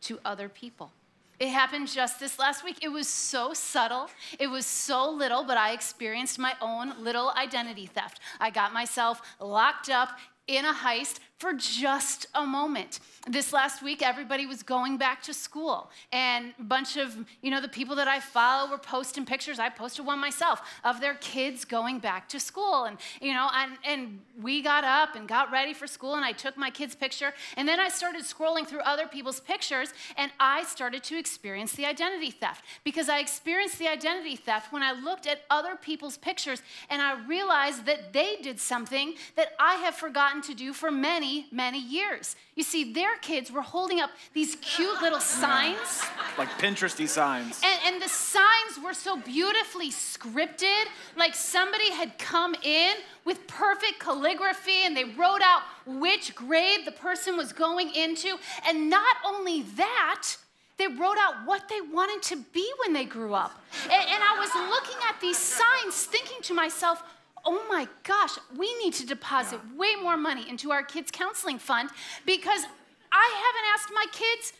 to 0.02 0.18
other 0.24 0.48
people. 0.48 0.92
It 1.38 1.48
happened 1.48 1.88
just 1.88 2.20
this 2.20 2.38
last 2.38 2.64
week. 2.64 2.78
It 2.82 2.88
was 2.88 3.08
so 3.08 3.52
subtle. 3.52 4.08
It 4.38 4.46
was 4.46 4.64
so 4.64 5.10
little, 5.10 5.42
but 5.42 5.56
I 5.56 5.72
experienced 5.72 6.38
my 6.38 6.54
own 6.60 7.02
little 7.02 7.32
identity 7.36 7.86
theft. 7.86 8.20
I 8.38 8.50
got 8.50 8.72
myself 8.72 9.20
locked 9.40 9.90
up 9.90 10.10
in 10.46 10.64
a 10.64 10.72
heist 10.72 11.18
for 11.42 11.52
just 11.52 12.26
a 12.36 12.46
moment. 12.46 13.00
This 13.28 13.52
last 13.52 13.82
week, 13.82 14.00
everybody 14.00 14.46
was 14.46 14.62
going 14.62 14.96
back 14.96 15.22
to 15.24 15.34
school, 15.34 15.90
and 16.12 16.54
a 16.58 16.62
bunch 16.62 16.96
of, 16.96 17.16
you 17.40 17.50
know, 17.50 17.60
the 17.60 17.68
people 17.68 17.96
that 17.96 18.06
I 18.06 18.20
follow 18.20 18.70
were 18.70 18.78
posting 18.78 19.24
pictures. 19.26 19.58
I 19.58 19.68
posted 19.68 20.06
one 20.06 20.20
myself 20.20 20.60
of 20.84 21.00
their 21.00 21.14
kids 21.14 21.64
going 21.64 21.98
back 21.98 22.28
to 22.28 22.38
school. 22.38 22.84
And, 22.84 22.96
you 23.20 23.32
know, 23.32 23.48
and, 23.54 23.72
and 23.84 24.20
we 24.40 24.62
got 24.62 24.84
up 24.84 25.16
and 25.16 25.26
got 25.26 25.50
ready 25.50 25.72
for 25.72 25.88
school, 25.88 26.14
and 26.14 26.24
I 26.24 26.30
took 26.30 26.56
my 26.56 26.70
kid's 26.70 26.94
picture. 26.94 27.32
And 27.56 27.66
then 27.66 27.80
I 27.80 27.88
started 27.88 28.22
scrolling 28.22 28.64
through 28.64 28.80
other 28.80 29.08
people's 29.08 29.40
pictures, 29.40 29.92
and 30.16 30.30
I 30.38 30.62
started 30.62 31.02
to 31.04 31.18
experience 31.18 31.72
the 31.72 31.86
identity 31.86 32.30
theft 32.30 32.64
because 32.84 33.08
I 33.08 33.18
experienced 33.18 33.80
the 33.80 33.88
identity 33.88 34.36
theft 34.36 34.72
when 34.72 34.84
I 34.84 34.92
looked 34.92 35.26
at 35.26 35.42
other 35.50 35.74
people's 35.74 36.18
pictures 36.18 36.62
and 36.88 37.02
I 37.02 37.24
realized 37.26 37.86
that 37.86 38.12
they 38.12 38.36
did 38.42 38.60
something 38.60 39.14
that 39.34 39.52
I 39.58 39.74
have 39.76 39.96
forgotten 39.96 40.40
to 40.42 40.54
do 40.54 40.72
for 40.72 40.90
many 40.90 41.31
many, 41.50 41.80
years. 41.80 42.36
You 42.54 42.62
see, 42.62 42.92
their 42.92 43.16
kids 43.18 43.50
were 43.50 43.62
holding 43.62 44.00
up 44.00 44.10
these 44.34 44.56
cute 44.56 45.00
little 45.00 45.20
signs. 45.20 46.02
Like 46.38 46.48
Pinteresty 46.58 47.08
signs. 47.08 47.60
And, 47.64 47.94
and 47.94 48.02
the 48.02 48.08
signs 48.08 48.78
were 48.84 48.94
so 48.94 49.16
beautifully 49.16 49.90
scripted, 49.90 50.84
like 51.16 51.34
somebody 51.34 51.90
had 51.90 52.18
come 52.18 52.54
in 52.62 52.94
with 53.24 53.46
perfect 53.46 53.98
calligraphy 53.98 54.84
and 54.84 54.96
they 54.96 55.04
wrote 55.04 55.42
out 55.42 55.62
which 55.86 56.34
grade 56.34 56.80
the 56.84 56.92
person 56.92 57.36
was 57.36 57.52
going 57.52 57.94
into. 57.94 58.36
And 58.68 58.90
not 58.90 59.16
only 59.26 59.62
that, 59.62 60.36
they 60.78 60.86
wrote 60.86 61.18
out 61.18 61.34
what 61.44 61.68
they 61.68 61.80
wanted 61.80 62.22
to 62.30 62.36
be 62.52 62.68
when 62.84 62.92
they 62.92 63.04
grew 63.04 63.34
up. 63.34 63.62
And, 63.84 63.92
and 63.92 64.22
I 64.22 64.36
was 64.38 64.50
looking 64.70 65.00
at 65.08 65.20
these 65.20 65.38
signs 65.38 66.04
thinking 66.04 66.42
to 66.42 66.54
myself, 66.54 67.02
oh 67.44 67.64
my 67.68 67.88
gosh, 68.04 68.38
we 68.56 68.72
need 68.82 68.94
to 68.94 69.06
deposit 69.06 69.60
yeah. 69.62 69.78
way 69.78 69.94
more 70.02 70.16
money 70.16 70.48
into 70.48 70.70
our 70.70 70.82
kids' 70.82 71.10
counseling 71.10 71.58
fund 71.58 71.90
because 72.24 72.64
I 73.12 73.42
haven't 73.44 73.66
asked 73.74 73.90
my 73.94 74.06
kids, 74.12 74.52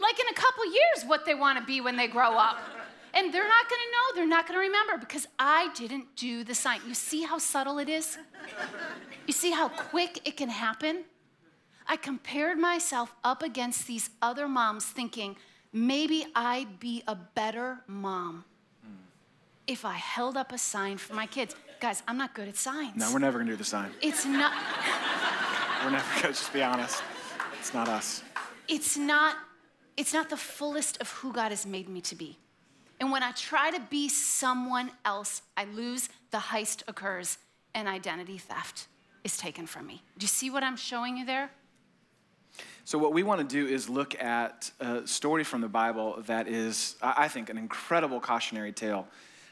like 0.00 0.18
in 0.18 0.26
a 0.30 0.34
couple 0.34 0.64
years, 0.66 1.04
what 1.06 1.24
they 1.24 1.34
want 1.34 1.58
to 1.58 1.64
be 1.64 1.80
when 1.80 1.96
they 1.96 2.08
grow 2.08 2.36
up. 2.36 2.58
And 3.14 3.32
they're 3.32 3.48
not 3.48 3.68
going 3.70 3.80
to 3.80 3.92
know, 3.92 4.16
they're 4.16 4.26
not 4.26 4.48
going 4.48 4.58
to 4.58 4.66
remember 4.66 4.98
because 4.98 5.28
I 5.38 5.70
didn't 5.74 6.16
do 6.16 6.42
the 6.42 6.54
sign. 6.54 6.80
You 6.86 6.94
see 6.94 7.22
how 7.22 7.38
subtle 7.38 7.78
it 7.78 7.88
is? 7.88 8.18
You 9.26 9.32
see 9.32 9.52
how 9.52 9.68
quick 9.68 10.20
it 10.24 10.36
can 10.36 10.48
happen? 10.48 11.04
I 11.86 11.96
compared 11.96 12.58
myself 12.58 13.14
up 13.22 13.42
against 13.42 13.86
these 13.86 14.10
other 14.20 14.48
moms 14.48 14.86
thinking, 14.86 15.36
maybe 15.72 16.26
I'd 16.34 16.80
be 16.80 17.02
a 17.06 17.14
better 17.14 17.80
mom 17.86 18.44
hmm. 18.82 18.94
if 19.66 19.84
I 19.84 19.94
held 19.94 20.36
up 20.36 20.52
a 20.52 20.58
sign 20.58 20.98
for 20.98 21.14
my 21.14 21.26
kids. 21.26 21.54
Guys, 21.84 22.02
I'm 22.08 22.16
not 22.16 22.32
good 22.32 22.48
at 22.48 22.56
signs. 22.56 22.96
No, 22.96 23.12
we're 23.12 23.18
never 23.18 23.38
gonna 23.38 23.50
do 23.50 23.56
the 23.58 23.62
sign. 23.62 23.90
It's 24.00 24.24
not. 24.24 24.54
we're 25.84 25.90
never 25.90 26.14
gonna, 26.14 26.28
just 26.28 26.50
be 26.50 26.62
honest. 26.62 27.02
It's 27.58 27.74
not 27.74 27.88
us. 27.88 28.22
It's 28.68 28.96
not, 28.96 29.36
it's 29.94 30.14
not 30.14 30.30
the 30.30 30.36
fullest 30.38 30.98
of 31.02 31.10
who 31.10 31.30
God 31.30 31.50
has 31.50 31.66
made 31.66 31.90
me 31.90 32.00
to 32.00 32.14
be. 32.14 32.38
And 33.00 33.12
when 33.12 33.22
I 33.22 33.32
try 33.32 33.70
to 33.70 33.80
be 33.90 34.08
someone 34.08 34.92
else, 35.04 35.42
I 35.58 35.66
lose, 35.66 36.08
the 36.30 36.38
heist 36.38 36.84
occurs, 36.88 37.36
and 37.74 37.86
identity 37.86 38.38
theft 38.38 38.86
is 39.22 39.36
taken 39.36 39.66
from 39.66 39.86
me. 39.86 40.02
Do 40.16 40.24
you 40.24 40.28
see 40.28 40.48
what 40.48 40.62
I'm 40.62 40.78
showing 40.78 41.18
you 41.18 41.26
there? 41.26 41.50
So, 42.86 42.96
what 42.96 43.12
we 43.12 43.22
want 43.22 43.46
to 43.46 43.46
do 43.46 43.70
is 43.70 43.90
look 43.90 44.18
at 44.22 44.70
a 44.80 45.06
story 45.06 45.44
from 45.44 45.60
the 45.60 45.68
Bible 45.68 46.22
that 46.28 46.48
is, 46.48 46.96
I 47.02 47.28
think, 47.28 47.50
an 47.50 47.58
incredible 47.58 48.20
cautionary 48.20 48.72
tale. 48.72 49.06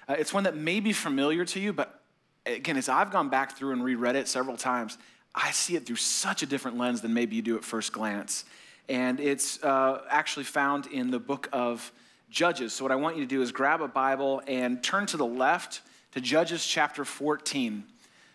Uh, 0.09 0.15
it's 0.19 0.33
one 0.33 0.45
that 0.45 0.57
may 0.57 0.81
be 0.81 0.95
familiar 0.95 1.45
to 1.45 1.61
you, 1.61 1.75
but 1.75 2.02
again, 2.47 2.77
as 2.77 2.89
I've 2.89 3.11
gone 3.11 3.29
back 3.29 3.57
through 3.57 3.73
and 3.73 3.85
reread 3.85 4.17
it 4.17 4.29
several 4.29 4.57
times, 4.57 4.99
I 5.35 5.51
see 5.51 5.77
it 5.77 5.87
through 5.87 5.97
such 5.97 6.43
a 6.43 6.47
different 6.47 6.79
lens 6.79 7.01
than 7.01 7.15
maybe 7.15 7.37
you 7.37 7.43
do 7.43 7.57
at 7.57 7.65
first 7.65 7.93
glance. 7.93 8.45
And 8.89 9.21
it's 9.21 9.63
uh, 9.63 10.03
actually 10.11 10.45
found 10.45 10.87
in 10.87 11.11
the 11.11 11.19
book 11.19 11.49
of 11.53 11.93
Judges. 12.31 12.73
So, 12.73 12.85
what 12.85 12.93
I 12.93 12.97
want 12.97 13.17
you 13.17 13.23
to 13.23 13.29
do 13.29 13.43
is 13.43 13.53
grab 13.53 13.81
a 13.81 13.89
Bible 13.89 14.43
and 14.47 14.83
turn 14.83 15.07
to 15.07 15.17
the 15.17 15.27
left 15.27 15.83
to 16.13 16.21
Judges 16.21 16.67
chapter 16.67 17.05
14. 17.05 17.85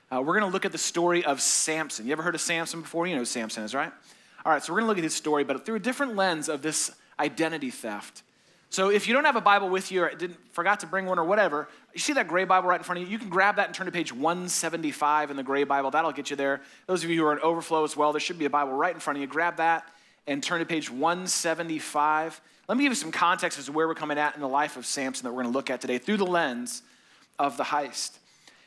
Uh, 0.10 0.22
we're 0.22 0.40
going 0.40 0.50
to 0.50 0.54
look 0.54 0.66
at 0.66 0.72
the 0.72 0.78
story 0.78 1.26
of 1.26 1.42
Samson. 1.42 2.06
You 2.06 2.14
ever 2.14 2.24
heard 2.24 2.36
of 2.36 2.42
Samson 2.42 2.82
before? 2.82 3.08
You 3.08 3.16
know 3.16 3.22
who 3.22 3.26
Samson 3.26 3.64
is, 3.64 3.76
right? 3.76 3.92
All 4.46 4.52
right, 4.52 4.64
so 4.64 4.72
we're 4.72 4.80
going 4.80 4.86
to 4.86 4.90
look 4.90 4.98
at 5.00 5.04
his 5.04 5.16
story, 5.16 5.44
but 5.44 5.66
through 5.66 5.76
a 5.76 5.80
different 5.80 6.16
lens 6.16 6.48
of 6.48 6.62
this 6.62 6.92
identity 7.20 7.70
theft. 7.70 8.24
So 8.70 8.90
if 8.90 9.08
you 9.08 9.14
don't 9.14 9.24
have 9.26 9.36
a 9.36 9.42
Bible 9.42 9.70
with 9.70 9.92
you 9.92 10.04
or 10.04 10.10
didn't 10.10 10.38
forgot 10.52 10.82
to 10.82 10.88
bring 10.88 11.06
one 11.06 11.18
or 11.18 11.24
whatever, 11.24 11.70
you 11.94 12.00
see 12.00 12.14
that 12.14 12.28
gray 12.28 12.44
Bible 12.44 12.68
right 12.68 12.80
in 12.80 12.84
front 12.84 13.02
of 13.02 13.08
you. 13.08 13.12
You 13.12 13.18
can 13.18 13.30
grab 13.30 13.56
that 13.56 13.68
and 13.68 13.76
turn 13.76 13.86
to 13.86 13.92
page 13.92 14.12
175 14.12 15.32
in 15.32 15.38
the 15.38 15.44
gray 15.44 15.64
Bible. 15.64 15.90
That'll 15.90 16.12
get 16.12 16.30
you 16.30 16.36
there. 16.36 16.62
Those 16.86 17.04
of 17.04 17.10
you 17.10 17.22
who 17.22 17.26
are 17.26 17.34
in 17.34 17.40
overflow 17.40 17.84
as 17.84 17.96
well, 17.96 18.12
there 18.12 18.20
should 18.20 18.38
be 18.38 18.46
a 18.46 18.50
Bible 18.50 18.74
right 18.74 18.94
in 18.94 19.00
front 19.00 19.18
of 19.18 19.22
you. 19.22 19.28
Grab 19.28 19.58
that 19.58 19.88
and 20.28 20.44
turn 20.44 20.60
to 20.60 20.66
page 20.66 20.92
175. 20.92 22.42
Let 22.68 22.78
me 22.78 22.84
give 22.84 22.92
you 22.92 22.96
some 22.96 23.14
context 23.14 23.58
as 23.58 23.66
to 23.66 23.72
where 23.72 23.88
we're 23.88 23.96
coming 23.96 24.18
at 24.18 24.36
in 24.36 24.42
the 24.42 24.48
life 24.50 24.76
of 24.76 24.86
Samson 24.86 25.24
that 25.24 25.32
we're 25.32 25.44
going 25.44 25.54
to 25.54 25.58
look 25.58 25.70
at 25.70 25.80
today 25.80 25.98
through 25.98 26.18
the 26.18 26.26
lens 26.26 26.82
of 27.40 27.56
the 27.56 27.64
heist. 27.64 28.18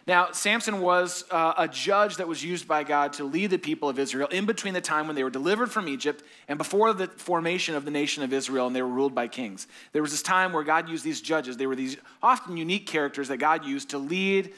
Now, 0.07 0.33
Samson 0.33 0.80
was 0.80 1.25
uh, 1.30 1.54
a 1.59 1.69
judge 1.69 2.16
that 2.16 2.26
was 2.26 2.42
used 2.42 2.66
by 2.66 2.85
God 2.85 3.12
to 3.14 3.25
lead 3.25 3.50
the 3.50 3.59
people 3.59 3.88
of 3.88 3.99
Israel 3.99 4.28
in 4.28 4.47
between 4.47 4.75
the 4.75 4.80
time 4.80 5.07
when 5.07 5.14
they 5.14 5.23
were 5.23 5.30
delivered 5.30 5.71
from 5.71 5.88
Egypt 5.88 6.25
and 6.49 6.59
before 6.59 6.92
the 6.92 7.07
formation 7.07 7.75
of 7.75 7.85
the 7.85 7.90
nation 7.90 8.23
of 8.23 8.33
Israel 8.33 8.66
and 8.66 8.75
they 8.75 8.83
were 8.83 8.88
ruled 8.88 9.14
by 9.14 9.28
kings. 9.28 9.66
There 9.92 10.02
was 10.02 10.11
this 10.11 10.23
time 10.23 10.52
where 10.52 10.64
God 10.64 10.88
used 10.88 11.04
these 11.04 11.21
judges. 11.21 11.57
They 11.57 11.66
were 11.66 11.76
these 11.76 11.97
often 12.23 12.57
unique 12.57 12.87
characters 12.87 13.28
that 13.28 13.37
God 13.37 13.64
used 13.64 13.90
to 13.90 13.99
lead 13.99 14.54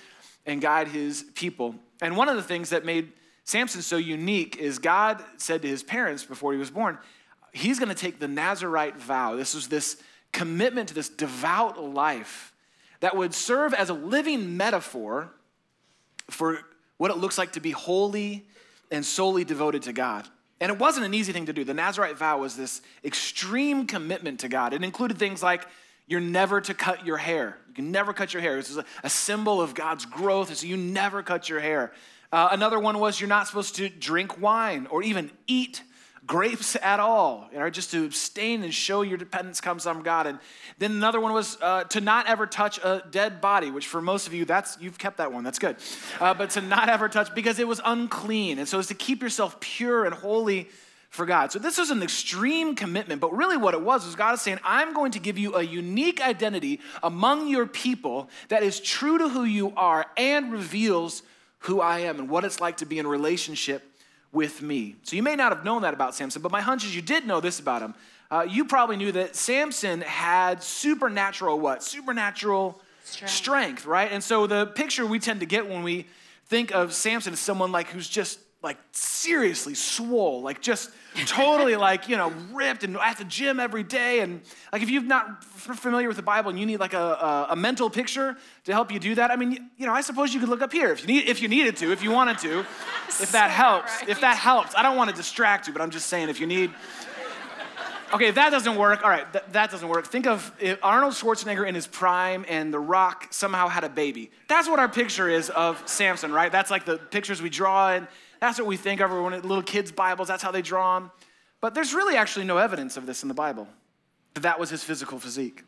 and 0.46 0.60
guide 0.60 0.88
his 0.88 1.24
people. 1.34 1.74
And 2.00 2.16
one 2.16 2.28
of 2.28 2.36
the 2.36 2.42
things 2.42 2.70
that 2.70 2.84
made 2.84 3.12
Samson 3.44 3.82
so 3.82 3.96
unique 3.96 4.56
is 4.56 4.78
God 4.78 5.22
said 5.36 5.62
to 5.62 5.68
his 5.68 5.82
parents 5.82 6.24
before 6.24 6.52
he 6.52 6.58
was 6.58 6.70
born, 6.70 6.98
he's 7.52 7.78
going 7.78 7.88
to 7.88 7.94
take 7.94 8.20
the 8.20 8.28
Nazarite 8.28 8.96
vow. 8.96 9.34
This 9.34 9.54
was 9.54 9.68
this 9.68 10.00
commitment 10.30 10.88
to 10.88 10.94
this 10.94 11.08
devout 11.08 11.82
life 11.82 12.51
that 13.02 13.16
would 13.16 13.34
serve 13.34 13.74
as 13.74 13.90
a 13.90 13.94
living 13.94 14.56
metaphor 14.56 15.28
for 16.30 16.60
what 16.98 17.10
it 17.10 17.16
looks 17.16 17.36
like 17.36 17.52
to 17.52 17.60
be 17.60 17.72
holy 17.72 18.46
and 18.92 19.04
solely 19.04 19.42
devoted 19.44 19.82
to 19.82 19.92
God. 19.92 20.28
And 20.60 20.70
it 20.70 20.78
wasn't 20.78 21.06
an 21.06 21.12
easy 21.12 21.32
thing 21.32 21.46
to 21.46 21.52
do. 21.52 21.64
The 21.64 21.74
Nazarite 21.74 22.16
vow 22.16 22.38
was 22.38 22.56
this 22.56 22.80
extreme 23.04 23.88
commitment 23.88 24.38
to 24.40 24.48
God. 24.48 24.72
It 24.72 24.84
included 24.84 25.18
things 25.18 25.42
like 25.42 25.66
you're 26.06 26.20
never 26.20 26.60
to 26.60 26.74
cut 26.74 27.04
your 27.04 27.16
hair. 27.16 27.58
You 27.66 27.74
can 27.74 27.90
never 27.90 28.12
cut 28.12 28.32
your 28.32 28.40
hair. 28.40 28.54
This 28.54 28.70
is 28.70 28.78
a, 29.02 29.10
symbol 29.10 29.60
of 29.60 29.74
God's 29.74 30.06
growth. 30.06 30.54
So 30.54 30.68
you 30.68 30.76
never 30.76 31.24
cut 31.24 31.48
your 31.48 31.58
hair. 31.58 31.92
Uh, 32.30 32.50
another 32.52 32.78
one 32.78 33.00
was 33.00 33.20
you're 33.20 33.28
not 33.28 33.48
supposed 33.48 33.74
to 33.76 33.88
drink 33.88 34.40
wine 34.40 34.86
or 34.88 35.02
even 35.02 35.32
eat 35.48 35.82
grapes 36.26 36.76
at 36.76 37.00
all, 37.00 37.48
you 37.52 37.58
know, 37.58 37.68
just 37.68 37.90
to 37.90 38.04
abstain 38.04 38.62
and 38.62 38.72
show 38.72 39.02
your 39.02 39.18
dependence 39.18 39.60
comes 39.60 39.86
on 39.86 40.02
God. 40.02 40.26
And 40.26 40.38
then 40.78 40.92
another 40.92 41.20
one 41.20 41.32
was 41.32 41.58
uh, 41.60 41.84
to 41.84 42.00
not 42.00 42.28
ever 42.28 42.46
touch 42.46 42.78
a 42.78 43.02
dead 43.10 43.40
body, 43.40 43.70
which 43.70 43.86
for 43.86 44.00
most 44.00 44.26
of 44.26 44.34
you, 44.34 44.44
that's 44.44 44.78
you've 44.80 44.98
kept 44.98 45.16
that 45.16 45.32
one. 45.32 45.42
That's 45.42 45.58
good. 45.58 45.76
Uh, 46.20 46.32
but 46.34 46.50
to 46.50 46.60
not 46.60 46.88
ever 46.88 47.08
touch 47.08 47.34
because 47.34 47.58
it 47.58 47.66
was 47.66 47.80
unclean, 47.84 48.58
and 48.58 48.68
so 48.68 48.78
it's 48.78 48.88
to 48.88 48.94
keep 48.94 49.22
yourself 49.22 49.58
pure 49.60 50.04
and 50.04 50.14
holy 50.14 50.68
for 51.10 51.26
God. 51.26 51.52
So 51.52 51.58
this 51.58 51.76
was 51.76 51.90
an 51.90 52.02
extreme 52.02 52.74
commitment, 52.74 53.20
but 53.20 53.36
really 53.36 53.58
what 53.58 53.74
it 53.74 53.82
was 53.82 54.06
was 54.06 54.14
God 54.14 54.32
is 54.32 54.40
saying, 54.40 54.60
I'm 54.64 54.94
going 54.94 55.12
to 55.12 55.18
give 55.18 55.36
you 55.36 55.56
a 55.56 55.62
unique 55.62 56.22
identity 56.22 56.80
among 57.02 57.48
your 57.48 57.66
people 57.66 58.30
that 58.48 58.62
is 58.62 58.80
true 58.80 59.18
to 59.18 59.28
who 59.28 59.44
you 59.44 59.74
are 59.76 60.06
and 60.16 60.50
reveals 60.50 61.22
who 61.58 61.82
I 61.82 62.00
am 62.00 62.18
and 62.18 62.30
what 62.30 62.44
it's 62.44 62.62
like 62.62 62.78
to 62.78 62.86
be 62.86 62.98
in 62.98 63.06
relationship 63.06 63.91
with 64.32 64.62
me. 64.62 64.96
So 65.02 65.16
you 65.16 65.22
may 65.22 65.36
not 65.36 65.54
have 65.54 65.64
known 65.64 65.82
that 65.82 65.94
about 65.94 66.14
Samson, 66.14 66.42
but 66.42 66.50
my 66.50 66.60
hunch 66.60 66.84
is 66.84 66.96
you 66.96 67.02
did 67.02 67.26
know 67.26 67.40
this 67.40 67.60
about 67.60 67.82
him. 67.82 67.94
Uh, 68.30 68.46
you 68.48 68.64
probably 68.64 68.96
knew 68.96 69.12
that 69.12 69.36
Samson 69.36 70.00
had 70.00 70.62
supernatural 70.62 71.60
what? 71.60 71.82
Supernatural 71.82 72.80
strength. 73.04 73.30
strength, 73.30 73.86
right? 73.86 74.10
And 74.10 74.24
so 74.24 74.46
the 74.46 74.66
picture 74.66 75.04
we 75.04 75.18
tend 75.18 75.40
to 75.40 75.46
get 75.46 75.68
when 75.68 75.82
we 75.82 76.06
think 76.46 76.72
of 76.72 76.94
Samson 76.94 77.34
is 77.34 77.40
someone 77.40 77.72
like 77.72 77.88
who's 77.88 78.08
just 78.08 78.38
like 78.62 78.78
seriously 78.92 79.74
swole, 79.74 80.42
like 80.42 80.60
just 80.60 80.90
totally 81.26 81.76
like, 81.88 82.08
you 82.08 82.16
know, 82.16 82.32
ripped 82.52 82.84
and 82.84 82.96
at 82.96 83.18
the 83.18 83.24
gym 83.24 83.58
every 83.58 83.82
day. 83.82 84.20
And 84.20 84.40
like 84.72 84.82
if 84.82 84.90
you're 84.90 85.02
not 85.02 85.44
familiar 85.44 86.08
with 86.08 86.16
the 86.16 86.22
Bible 86.22 86.50
and 86.50 86.58
you 86.58 86.66
need 86.66 86.78
like 86.78 86.94
a, 86.94 86.98
a, 86.98 87.46
a, 87.50 87.56
mental 87.56 87.90
picture 87.90 88.36
to 88.64 88.72
help 88.72 88.92
you 88.92 88.98
do 88.98 89.14
that, 89.16 89.30
I 89.30 89.36
mean, 89.36 89.70
you 89.76 89.86
know, 89.86 89.92
I 89.92 90.00
suppose 90.00 90.32
you 90.32 90.40
could 90.40 90.48
look 90.48 90.62
up 90.62 90.72
here 90.72 90.92
if 90.92 91.00
you 91.00 91.06
need 91.08 91.28
if 91.28 91.42
you 91.42 91.48
needed 91.48 91.76
to, 91.78 91.92
if 91.92 92.02
you 92.02 92.10
wanted 92.10 92.38
to, 92.38 92.60
if 93.08 93.32
that 93.32 93.50
helps. 93.50 94.00
Right. 94.00 94.08
If 94.08 94.20
that 94.20 94.36
helps. 94.36 94.74
I 94.76 94.82
don't 94.82 94.96
want 94.96 95.10
to 95.10 95.16
distract 95.16 95.66
you, 95.66 95.72
but 95.72 95.82
I'm 95.82 95.90
just 95.90 96.06
saying 96.06 96.28
if 96.28 96.40
you 96.40 96.46
need 96.46 96.70
Okay, 98.12 98.28
if 98.28 98.34
that 98.34 98.50
doesn't 98.50 98.76
work, 98.76 99.02
all 99.02 99.08
right, 99.08 99.30
th- 99.32 99.44
that 99.52 99.70
doesn't 99.70 99.88
work. 99.88 100.06
Think 100.06 100.26
of 100.26 100.52
Arnold 100.82 101.14
Schwarzenegger 101.14 101.66
in 101.66 101.74
his 101.74 101.86
prime 101.86 102.44
and 102.46 102.72
The 102.72 102.78
Rock 102.78 103.28
somehow 103.30 103.68
had 103.68 103.84
a 103.84 103.88
baby. 103.88 104.30
That's 104.48 104.68
what 104.68 104.78
our 104.78 104.88
picture 104.88 105.30
is 105.30 105.48
of 105.48 105.82
Samson, 105.88 106.30
right? 106.30 106.52
That's 106.52 106.70
like 106.70 106.84
the 106.84 106.98
pictures 106.98 107.40
we 107.40 107.48
draw 107.48 107.92
and 107.92 108.06
that's 108.42 108.58
what 108.58 108.66
we 108.66 108.76
think 108.76 109.00
of 109.00 109.12
when 109.12 109.40
little 109.42 109.62
kids' 109.62 109.92
Bibles, 109.92 110.26
that's 110.26 110.42
how 110.42 110.50
they 110.50 110.62
draw 110.62 110.98
them. 110.98 111.12
But 111.60 111.74
there's 111.74 111.94
really 111.94 112.16
actually 112.16 112.44
no 112.44 112.58
evidence 112.58 112.96
of 112.96 113.06
this 113.06 113.22
in 113.22 113.28
the 113.28 113.34
Bible. 113.34 113.68
that 114.34 114.40
that 114.40 114.58
was 114.58 114.68
his 114.68 114.82
physical 114.82 115.20
physique. 115.20 115.62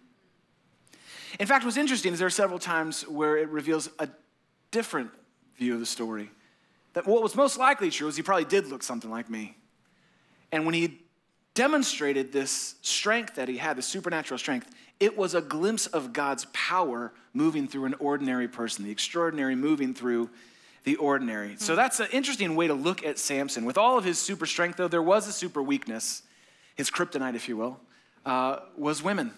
In 1.38 1.46
fact, 1.46 1.64
what's 1.64 1.76
interesting 1.76 2.12
is 2.12 2.18
there 2.18 2.26
are 2.26 2.30
several 2.30 2.58
times 2.58 3.06
where 3.06 3.36
it 3.36 3.48
reveals 3.48 3.90
a 4.00 4.08
different 4.72 5.12
view 5.56 5.74
of 5.74 5.78
the 5.78 5.86
story. 5.86 6.32
That 6.94 7.06
what 7.06 7.22
was 7.22 7.36
most 7.36 7.58
likely 7.58 7.90
true 7.90 8.08
is 8.08 8.16
he 8.16 8.22
probably 8.24 8.44
did 8.44 8.66
look 8.66 8.82
something 8.82 9.10
like 9.10 9.30
me. 9.30 9.56
And 10.50 10.64
when 10.64 10.74
he 10.74 11.00
demonstrated 11.54 12.32
this 12.32 12.74
strength 12.82 13.36
that 13.36 13.48
he 13.48 13.56
had, 13.56 13.76
the 13.76 13.82
supernatural 13.82 14.38
strength, 14.38 14.68
it 14.98 15.16
was 15.16 15.36
a 15.36 15.40
glimpse 15.40 15.86
of 15.86 16.12
God's 16.12 16.46
power 16.52 17.12
moving 17.34 17.68
through 17.68 17.84
an 17.84 17.94
ordinary 18.00 18.48
person, 18.48 18.84
the 18.84 18.90
extraordinary 18.90 19.54
moving 19.54 19.94
through 19.94 20.28
the 20.84 20.96
ordinary. 20.96 21.56
So 21.58 21.72
hmm. 21.72 21.76
that's 21.76 22.00
an 22.00 22.08
interesting 22.12 22.56
way 22.56 22.66
to 22.66 22.74
look 22.74 23.04
at 23.04 23.18
Samson. 23.18 23.64
With 23.64 23.78
all 23.78 23.98
of 23.98 24.04
his 24.04 24.18
super 24.18 24.46
strength, 24.46 24.76
though, 24.76 24.88
there 24.88 25.02
was 25.02 25.26
a 25.26 25.32
super 25.32 25.62
weakness, 25.62 26.22
his 26.76 26.90
kryptonite, 26.90 27.34
if 27.34 27.48
you 27.48 27.56
will, 27.56 27.80
uh, 28.24 28.60
was 28.76 29.02
women 29.02 29.32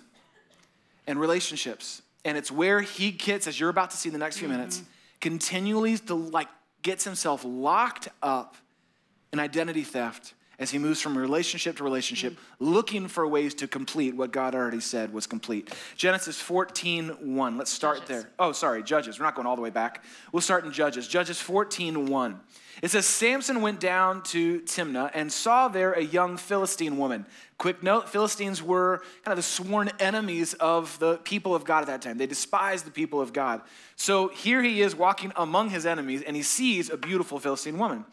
and 1.07 1.19
relationships. 1.19 2.03
And 2.25 2.37
it's 2.37 2.50
where 2.50 2.81
he 2.81 3.12
gets, 3.12 3.47
as 3.47 3.59
you're 3.59 3.71
about 3.71 3.91
to 3.93 3.97
see 3.97 4.09
in 4.09 4.12
the 4.12 4.19
next 4.19 4.38
few 4.38 4.49
mm-hmm. 4.49 4.59
minutes, 4.59 4.83
continually 5.21 5.97
to 5.99 6.15
like 6.15 6.49
gets 6.83 7.05
himself 7.05 7.43
locked 7.45 8.09
up 8.23 8.57
in 9.33 9.41
identity 9.41 9.83
theft 9.83 10.35
as 10.59 10.71
he 10.71 10.79
moves 10.79 11.01
from 11.01 11.17
relationship 11.17 11.77
to 11.77 11.85
relationship, 11.85 12.33
mm-hmm. 12.33 12.65
looking 12.73 13.09
for 13.09 13.27
ways 13.27 13.55
to 13.55 13.69
complete 13.69 14.17
what 14.17 14.33
God 14.33 14.55
already 14.55 14.81
said 14.81 15.13
was 15.13 15.27
complete. 15.27 15.75
Genesis 15.97 16.41
14, 16.41 17.35
1. 17.37 17.59
Let's 17.59 17.71
start 17.71 17.99
Judges. 17.99 18.09
there. 18.09 18.31
Oh, 18.39 18.53
sorry, 18.53 18.83
Judges. 18.83 19.19
We're 19.19 19.27
not 19.27 19.35
going 19.35 19.47
all 19.47 19.57
the 19.57 19.63
way 19.63 19.71
back. 19.71 20.05
We'll 20.33 20.41
start 20.41 20.65
in 20.65 20.73
Judges. 20.73 21.07
Judges 21.09 21.41
14, 21.41 22.07
1. 22.07 22.41
It 22.83 22.91
says, 22.91 23.07
Samson 23.07 23.63
went 23.63 23.81
down 23.81 24.23
to 24.25 24.61
Timnah 24.61 25.11
and 25.15 25.33
saw 25.33 25.69
there 25.69 25.93
a 25.93 26.03
young 26.03 26.37
Philistine 26.37 26.99
woman. 26.99 27.25
Quick 27.57 27.83
note 27.83 28.09
Philistines 28.09 28.63
were 28.63 29.03
kind 29.25 29.33
of 29.33 29.37
the 29.37 29.43
sworn 29.43 29.91
enemies 29.99 30.53
of 30.55 30.99
the 30.99 31.17
people 31.19 31.55
of 31.55 31.65
God 31.65 31.81
at 31.81 31.87
that 31.87 32.03
time. 32.03 32.19
They 32.19 32.27
despised 32.27 32.85
the 32.85 32.91
people 32.91 33.19
of 33.19 33.33
God. 33.33 33.63
So 33.97 34.29
here 34.29 34.63
he 34.63 34.83
is 34.83 34.95
walking 34.95 35.33
among 35.37 35.71
his 35.71 35.87
enemies 35.87 36.21
and 36.21 36.37
he 36.37 36.43
sees 36.43 36.91
a 36.91 36.99
beautiful 36.99 37.39
Philistine 37.39 37.79
woman. 37.79 38.05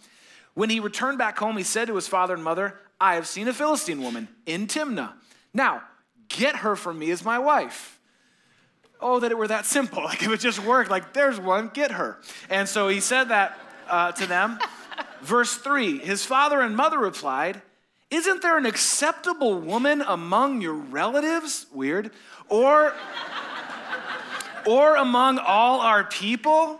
When 0.53 0.69
he 0.69 0.79
returned 0.79 1.17
back 1.17 1.37
home, 1.37 1.57
he 1.57 1.63
said 1.63 1.87
to 1.87 1.95
his 1.95 2.07
father 2.07 2.33
and 2.33 2.43
mother, 2.43 2.79
I 2.99 3.15
have 3.15 3.27
seen 3.27 3.47
a 3.47 3.53
Philistine 3.53 4.01
woman 4.01 4.27
in 4.45 4.67
Timnah. 4.67 5.13
Now, 5.53 5.83
get 6.29 6.57
her 6.57 6.75
for 6.75 6.93
me 6.93 7.11
as 7.11 7.25
my 7.25 7.39
wife. 7.39 7.99
Oh, 9.01 9.19
that 9.19 9.31
it 9.31 9.37
were 9.37 9.47
that 9.47 9.65
simple. 9.65 10.03
Like 10.03 10.23
it 10.23 10.29
would 10.29 10.39
just 10.39 10.63
work. 10.63 10.89
Like, 10.89 11.13
there's 11.13 11.39
one, 11.39 11.69
get 11.73 11.91
her. 11.91 12.19
And 12.49 12.69
so 12.69 12.87
he 12.87 12.99
said 12.99 13.25
that 13.25 13.59
uh, 13.89 14.11
to 14.13 14.25
them. 14.25 14.59
Verse 15.21 15.55
3 15.55 15.99
His 15.99 16.25
father 16.25 16.61
and 16.61 16.75
mother 16.75 16.99
replied, 16.99 17.61
Isn't 18.09 18.41
there 18.41 18.57
an 18.57 18.65
acceptable 18.65 19.59
woman 19.59 20.01
among 20.01 20.61
your 20.61 20.73
relatives? 20.75 21.65
Weird. 21.73 22.11
Or, 22.49 22.93
or 24.65 24.95
among 24.95 25.39
all 25.39 25.81
our 25.81 26.03
people? 26.03 26.79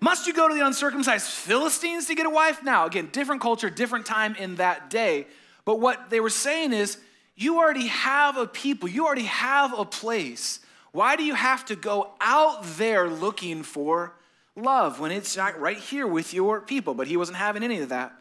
Must 0.00 0.26
you 0.26 0.32
go 0.32 0.48
to 0.48 0.54
the 0.54 0.64
uncircumcised 0.66 1.26
Philistines 1.26 2.06
to 2.06 2.14
get 2.14 2.26
a 2.26 2.30
wife? 2.30 2.62
Now, 2.62 2.86
again, 2.86 3.08
different 3.12 3.40
culture, 3.40 3.70
different 3.70 4.06
time 4.06 4.34
in 4.36 4.56
that 4.56 4.90
day. 4.90 5.26
But 5.64 5.80
what 5.80 6.10
they 6.10 6.20
were 6.20 6.30
saying 6.30 6.72
is, 6.72 6.98
you 7.34 7.58
already 7.58 7.88
have 7.88 8.36
a 8.36 8.46
people, 8.46 8.88
you 8.88 9.06
already 9.06 9.24
have 9.24 9.78
a 9.78 9.84
place. 9.84 10.60
Why 10.92 11.16
do 11.16 11.24
you 11.24 11.34
have 11.34 11.66
to 11.66 11.76
go 11.76 12.12
out 12.20 12.64
there 12.78 13.08
looking 13.08 13.62
for 13.62 14.14
love 14.54 14.98
when 14.98 15.12
it's 15.12 15.36
not 15.36 15.60
right 15.60 15.76
here 15.76 16.06
with 16.06 16.32
your 16.32 16.62
people? 16.62 16.94
But 16.94 17.06
he 17.06 17.18
wasn't 17.18 17.36
having 17.36 17.62
any 17.62 17.80
of 17.80 17.90
that. 17.90 18.12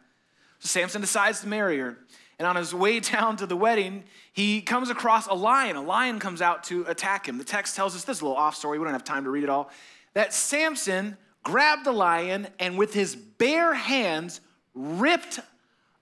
So 0.59 0.67
Samson 0.67 0.99
decides 0.99 1.41
to 1.41 1.47
marry 1.47 1.77
her. 1.79 1.97
And 2.37 2.45
on 2.45 2.57
his 2.57 2.73
way 2.73 2.99
down 2.99 3.37
to 3.37 3.45
the 3.45 3.55
wedding, 3.55 4.03
he 4.33 4.61
comes 4.61 4.89
across 4.89 5.27
a 5.27 5.33
lion. 5.33 5.77
A 5.77 5.81
lion 5.81 6.19
comes 6.19 6.41
out 6.41 6.65
to 6.65 6.83
attack 6.87 7.27
him. 7.27 7.37
The 7.37 7.45
text 7.45 7.75
tells 7.75 7.95
us 7.95 8.03
this 8.03 8.17
is 8.17 8.21
a 8.21 8.25
little 8.25 8.37
off 8.37 8.55
story. 8.55 8.77
We 8.77 8.83
don't 8.83 8.93
have 8.93 9.05
time 9.05 9.23
to 9.23 9.29
read 9.29 9.43
it 9.43 9.49
all. 9.49 9.69
That 10.13 10.33
Samson 10.33 11.15
grabbed 11.45 11.85
the 11.85 11.91
lion 11.93 12.47
and 12.59 12.77
with 12.77 12.93
his 12.93 13.15
bare 13.15 13.73
hands 13.73 14.41
ripped 14.73 15.39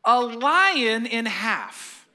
a 0.04 0.20
lion 0.20 1.06
in 1.06 1.28
half. 1.28 2.08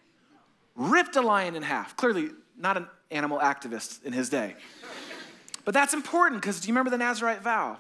Ripped 0.74 1.14
a 1.14 1.20
lion 1.20 1.54
in 1.54 1.62
half. 1.62 1.96
Clearly, 1.96 2.30
not 2.56 2.76
an 2.76 2.88
animal 3.12 3.38
activist 3.38 4.02
in 4.02 4.12
his 4.12 4.28
day. 4.28 4.56
But 5.64 5.74
that's 5.74 5.94
important 5.94 6.40
because 6.40 6.60
do 6.60 6.68
you 6.68 6.72
remember 6.72 6.90
the 6.90 6.98
Nazarite 6.98 7.42
vow? 7.42 7.76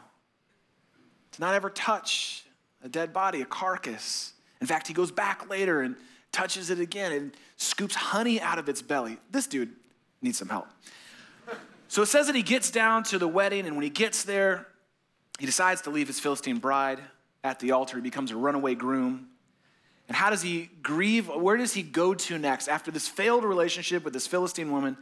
To 1.32 1.40
not 1.40 1.54
ever 1.54 1.70
touch 1.70 2.44
a 2.84 2.88
dead 2.88 3.12
body, 3.12 3.40
a 3.40 3.46
carcass. 3.46 4.34
In 4.60 4.66
fact, 4.66 4.86
he 4.86 4.94
goes 4.94 5.10
back 5.10 5.48
later 5.48 5.80
and 5.80 5.96
touches 6.30 6.70
it 6.70 6.78
again 6.78 7.12
and 7.12 7.32
scoops 7.56 7.94
honey 7.94 8.40
out 8.40 8.58
of 8.58 8.68
its 8.68 8.82
belly. 8.82 9.18
This 9.30 9.46
dude 9.46 9.72
needs 10.20 10.38
some 10.38 10.48
help. 10.48 10.68
So 11.88 12.02
it 12.02 12.06
says 12.06 12.26
that 12.26 12.36
he 12.36 12.42
gets 12.42 12.70
down 12.70 13.02
to 13.04 13.18
the 13.18 13.26
wedding, 13.26 13.66
and 13.66 13.74
when 13.74 13.82
he 13.82 13.90
gets 13.90 14.24
there, 14.24 14.67
he 15.38 15.46
decides 15.46 15.82
to 15.82 15.90
leave 15.90 16.08
his 16.08 16.20
Philistine 16.20 16.58
bride 16.58 17.00
at 17.44 17.60
the 17.60 17.72
altar. 17.72 17.96
He 17.96 18.02
becomes 18.02 18.30
a 18.30 18.36
runaway 18.36 18.74
groom. 18.74 19.28
And 20.08 20.16
how 20.16 20.30
does 20.30 20.42
he 20.42 20.70
grieve? 20.82 21.28
Where 21.28 21.56
does 21.56 21.74
he 21.74 21.82
go 21.82 22.14
to 22.14 22.38
next? 22.38 22.68
After 22.68 22.90
this 22.90 23.06
failed 23.06 23.44
relationship 23.44 24.04
with 24.04 24.12
this 24.12 24.26
Philistine 24.26 24.72
woman, 24.72 24.96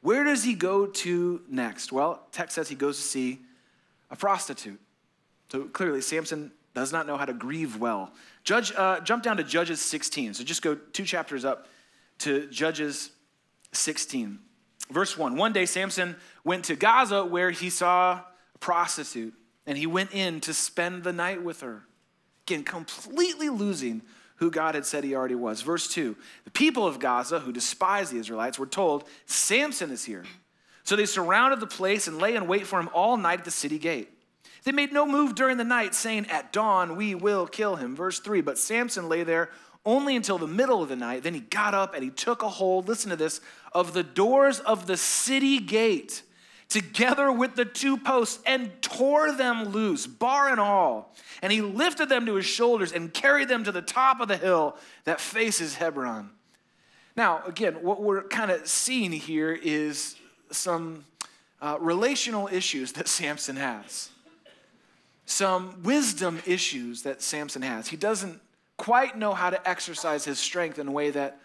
where 0.00 0.24
does 0.24 0.44
he 0.44 0.54
go 0.54 0.86
to 0.86 1.42
next? 1.48 1.92
Well, 1.92 2.26
text 2.32 2.54
says 2.54 2.68
he 2.68 2.74
goes 2.74 2.96
to 2.96 3.02
see 3.02 3.40
a 4.10 4.16
prostitute. 4.16 4.80
So 5.50 5.64
clearly, 5.64 6.00
Samson 6.00 6.52
does 6.74 6.92
not 6.92 7.06
know 7.06 7.16
how 7.16 7.24
to 7.24 7.34
grieve 7.34 7.76
well. 7.76 8.12
Judge, 8.44 8.72
uh, 8.76 9.00
jump 9.00 9.22
down 9.22 9.36
to 9.36 9.44
Judges 9.44 9.80
16. 9.80 10.34
So 10.34 10.44
just 10.44 10.62
go 10.62 10.74
two 10.74 11.04
chapters 11.04 11.44
up 11.44 11.66
to 12.18 12.46
Judges 12.48 13.10
16. 13.72 14.38
Verse 14.90 15.18
1. 15.18 15.36
One 15.36 15.52
day, 15.52 15.66
Samson 15.66 16.16
went 16.44 16.64
to 16.66 16.76
Gaza 16.76 17.24
where 17.24 17.50
he 17.50 17.68
saw 17.68 18.22
a 18.54 18.58
prostitute 18.58 19.34
and 19.66 19.78
he 19.78 19.86
went 19.86 20.12
in 20.12 20.40
to 20.40 20.54
spend 20.54 21.04
the 21.04 21.12
night 21.12 21.42
with 21.42 21.60
her. 21.60 21.84
Again, 22.46 22.64
completely 22.64 23.48
losing 23.48 24.02
who 24.36 24.50
God 24.50 24.74
had 24.74 24.84
said 24.84 25.04
he 25.04 25.14
already 25.14 25.36
was. 25.36 25.62
Verse 25.62 25.88
2 25.88 26.16
The 26.44 26.50
people 26.50 26.86
of 26.86 26.98
Gaza, 26.98 27.40
who 27.40 27.52
despised 27.52 28.12
the 28.12 28.18
Israelites, 28.18 28.58
were 28.58 28.66
told, 28.66 29.04
Samson 29.26 29.90
is 29.90 30.04
here. 30.04 30.24
So 30.84 30.96
they 30.96 31.06
surrounded 31.06 31.60
the 31.60 31.66
place 31.66 32.08
and 32.08 32.18
lay 32.18 32.34
in 32.34 32.48
wait 32.48 32.66
for 32.66 32.80
him 32.80 32.90
all 32.92 33.16
night 33.16 33.38
at 33.38 33.44
the 33.44 33.52
city 33.52 33.78
gate. 33.78 34.10
They 34.64 34.72
made 34.72 34.92
no 34.92 35.06
move 35.06 35.34
during 35.34 35.56
the 35.56 35.64
night, 35.64 35.94
saying, 35.94 36.26
At 36.26 36.52
dawn 36.52 36.96
we 36.96 37.14
will 37.14 37.46
kill 37.46 37.76
him. 37.76 37.94
Verse 37.94 38.18
3 38.18 38.40
But 38.40 38.58
Samson 38.58 39.08
lay 39.08 39.22
there 39.22 39.50
only 39.84 40.16
until 40.16 40.38
the 40.38 40.46
middle 40.46 40.82
of 40.82 40.88
the 40.88 40.96
night. 40.96 41.22
Then 41.22 41.34
he 41.34 41.40
got 41.40 41.74
up 41.74 41.94
and 41.94 42.02
he 42.02 42.10
took 42.10 42.42
a 42.42 42.48
hold, 42.48 42.88
listen 42.88 43.10
to 43.10 43.16
this, 43.16 43.40
of 43.72 43.92
the 43.92 44.02
doors 44.02 44.60
of 44.60 44.86
the 44.86 44.96
city 44.96 45.58
gate 45.58 46.22
together 46.72 47.30
with 47.30 47.54
the 47.54 47.64
two 47.64 47.96
posts 47.96 48.42
and 48.46 48.70
tore 48.80 49.32
them 49.32 49.64
loose, 49.64 50.06
bar 50.06 50.48
and 50.48 50.58
all. 50.58 51.14
And 51.42 51.52
he 51.52 51.60
lifted 51.60 52.08
them 52.08 52.26
to 52.26 52.34
his 52.34 52.46
shoulders 52.46 52.92
and 52.92 53.12
carried 53.12 53.48
them 53.48 53.64
to 53.64 53.72
the 53.72 53.82
top 53.82 54.20
of 54.20 54.28
the 54.28 54.36
hill 54.36 54.76
that 55.04 55.20
faces 55.20 55.76
Hebron. 55.76 56.30
Now, 57.16 57.42
again, 57.46 57.74
what 57.82 58.02
we're 58.02 58.22
kind 58.22 58.50
of 58.50 58.66
seeing 58.66 59.12
here 59.12 59.52
is 59.52 60.16
some 60.50 61.04
uh, 61.60 61.76
relational 61.80 62.48
issues 62.48 62.92
that 62.92 63.08
Samson 63.08 63.56
has, 63.56 64.10
some 65.26 65.82
wisdom 65.82 66.40
issues 66.46 67.02
that 67.02 67.22
Samson 67.22 67.62
has. 67.62 67.88
He 67.88 67.96
doesn't 67.96 68.40
quite 68.76 69.16
know 69.16 69.34
how 69.34 69.50
to 69.50 69.68
exercise 69.68 70.24
his 70.24 70.38
strength 70.38 70.78
in 70.78 70.88
a 70.88 70.92
way 70.92 71.10
that 71.10 71.38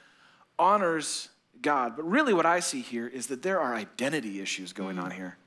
honors 0.58 1.30
God. 1.62 1.96
But 1.96 2.10
really, 2.10 2.34
what 2.34 2.46
I 2.46 2.60
see 2.60 2.82
here 2.82 3.08
is 3.08 3.28
that 3.28 3.42
there 3.42 3.60
are 3.60 3.76
identity 3.76 4.42
issues 4.42 4.74
going 4.74 5.00
on 5.00 5.12
mm. 5.12 5.16
here. 5.16 5.38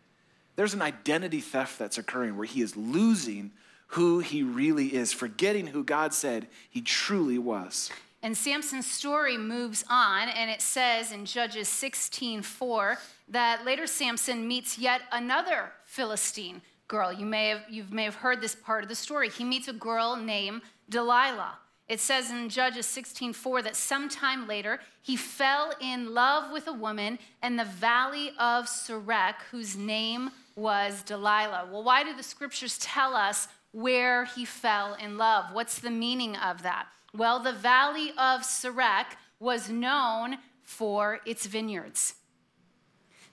There's 0.57 0.75
an 0.75 0.83
identity 0.83 1.41
theft 1.41 1.79
that's 1.79 1.99
occurring 1.99 2.37
where 2.37 2.47
he 2.47 2.61
is 2.61 2.77
losing 2.77 3.53
who 3.89 4.21
he 4.21 4.43
really 4.43 4.95
is, 4.95 5.13
forgetting 5.13 5.69
who 5.69 5.83
God 5.83 6.15
said 6.15 6.47
he 6.69 6.81
truly 6.81 7.39
was. 7.39 7.91
And 8.23 8.37
Samson's 8.37 8.87
story 8.87 9.39
moves 9.39 9.85
on, 9.89 10.29
and 10.29 10.51
it 10.51 10.61
says 10.61 11.11
in 11.11 11.25
Judges 11.25 11.69
16:4 11.69 12.99
that 13.29 13.65
later 13.65 13.87
Samson 13.87 14.47
meets 14.47 14.79
yet 14.79 15.03
another 15.11 15.73
Philistine 15.87 16.61
girl. 16.87 17.13
You 17.13 17.25
may 17.25 17.49
have, 17.49 17.63
you 17.71 17.87
may 17.91 18.05
have 18.05 18.17
heard 18.17 18.41
this 18.41 18.55
part 18.55 18.83
of 18.83 18.89
the 18.89 18.95
story. 18.95 19.31
He 19.31 19.45
meets 19.45 19.69
a 19.69 19.73
girl 19.73 20.17
named 20.17 20.63
Delilah. 20.89 21.59
It 21.91 21.99
says 21.99 22.31
in 22.31 22.49
Judges 22.49 22.87
16:4 22.87 23.63
that 23.63 23.75
sometime 23.75 24.47
later 24.47 24.79
he 25.03 25.17
fell 25.17 25.73
in 25.81 26.15
love 26.15 26.53
with 26.53 26.69
a 26.69 26.73
woman 26.73 27.19
in 27.43 27.57
the 27.57 27.65
valley 27.65 28.29
of 28.39 28.67
Sorek 28.67 29.43
whose 29.51 29.75
name 29.75 30.31
was 30.55 31.03
Delilah. 31.03 31.67
Well, 31.69 31.83
why 31.83 32.05
do 32.05 32.15
the 32.15 32.23
scriptures 32.23 32.79
tell 32.79 33.17
us 33.17 33.49
where 33.73 34.25
he 34.25 34.45
fell 34.45 34.95
in 34.95 35.19
love? 35.19 35.53
What's 35.53 35.81
the 35.81 35.91
meaning 35.91 36.37
of 36.37 36.63
that? 36.63 36.87
Well, 37.13 37.41
the 37.41 37.53
valley 37.53 38.11
of 38.11 38.43
Sorek 38.43 39.17
was 39.41 39.69
known 39.69 40.39
for 40.63 41.21
its 41.27 41.47
vineyards. 41.47 42.15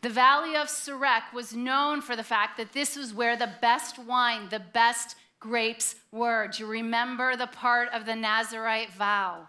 The 0.01 0.09
valley 0.09 0.55
of 0.55 0.67
Sorek 0.67 1.31
was 1.31 1.53
known 1.53 2.01
for 2.01 2.15
the 2.15 2.23
fact 2.23 2.57
that 2.57 2.73
this 2.73 2.95
was 2.95 3.13
where 3.13 3.35
the 3.35 3.53
best 3.61 3.99
wine, 3.99 4.49
the 4.49 4.59
best 4.59 5.15
grapes 5.39 5.95
were. 6.11 6.47
Do 6.47 6.63
you 6.63 6.69
remember 6.69 7.35
the 7.35 7.47
part 7.47 7.89
of 7.93 8.05
the 8.05 8.15
Nazarite 8.15 8.91
vow? 8.93 9.47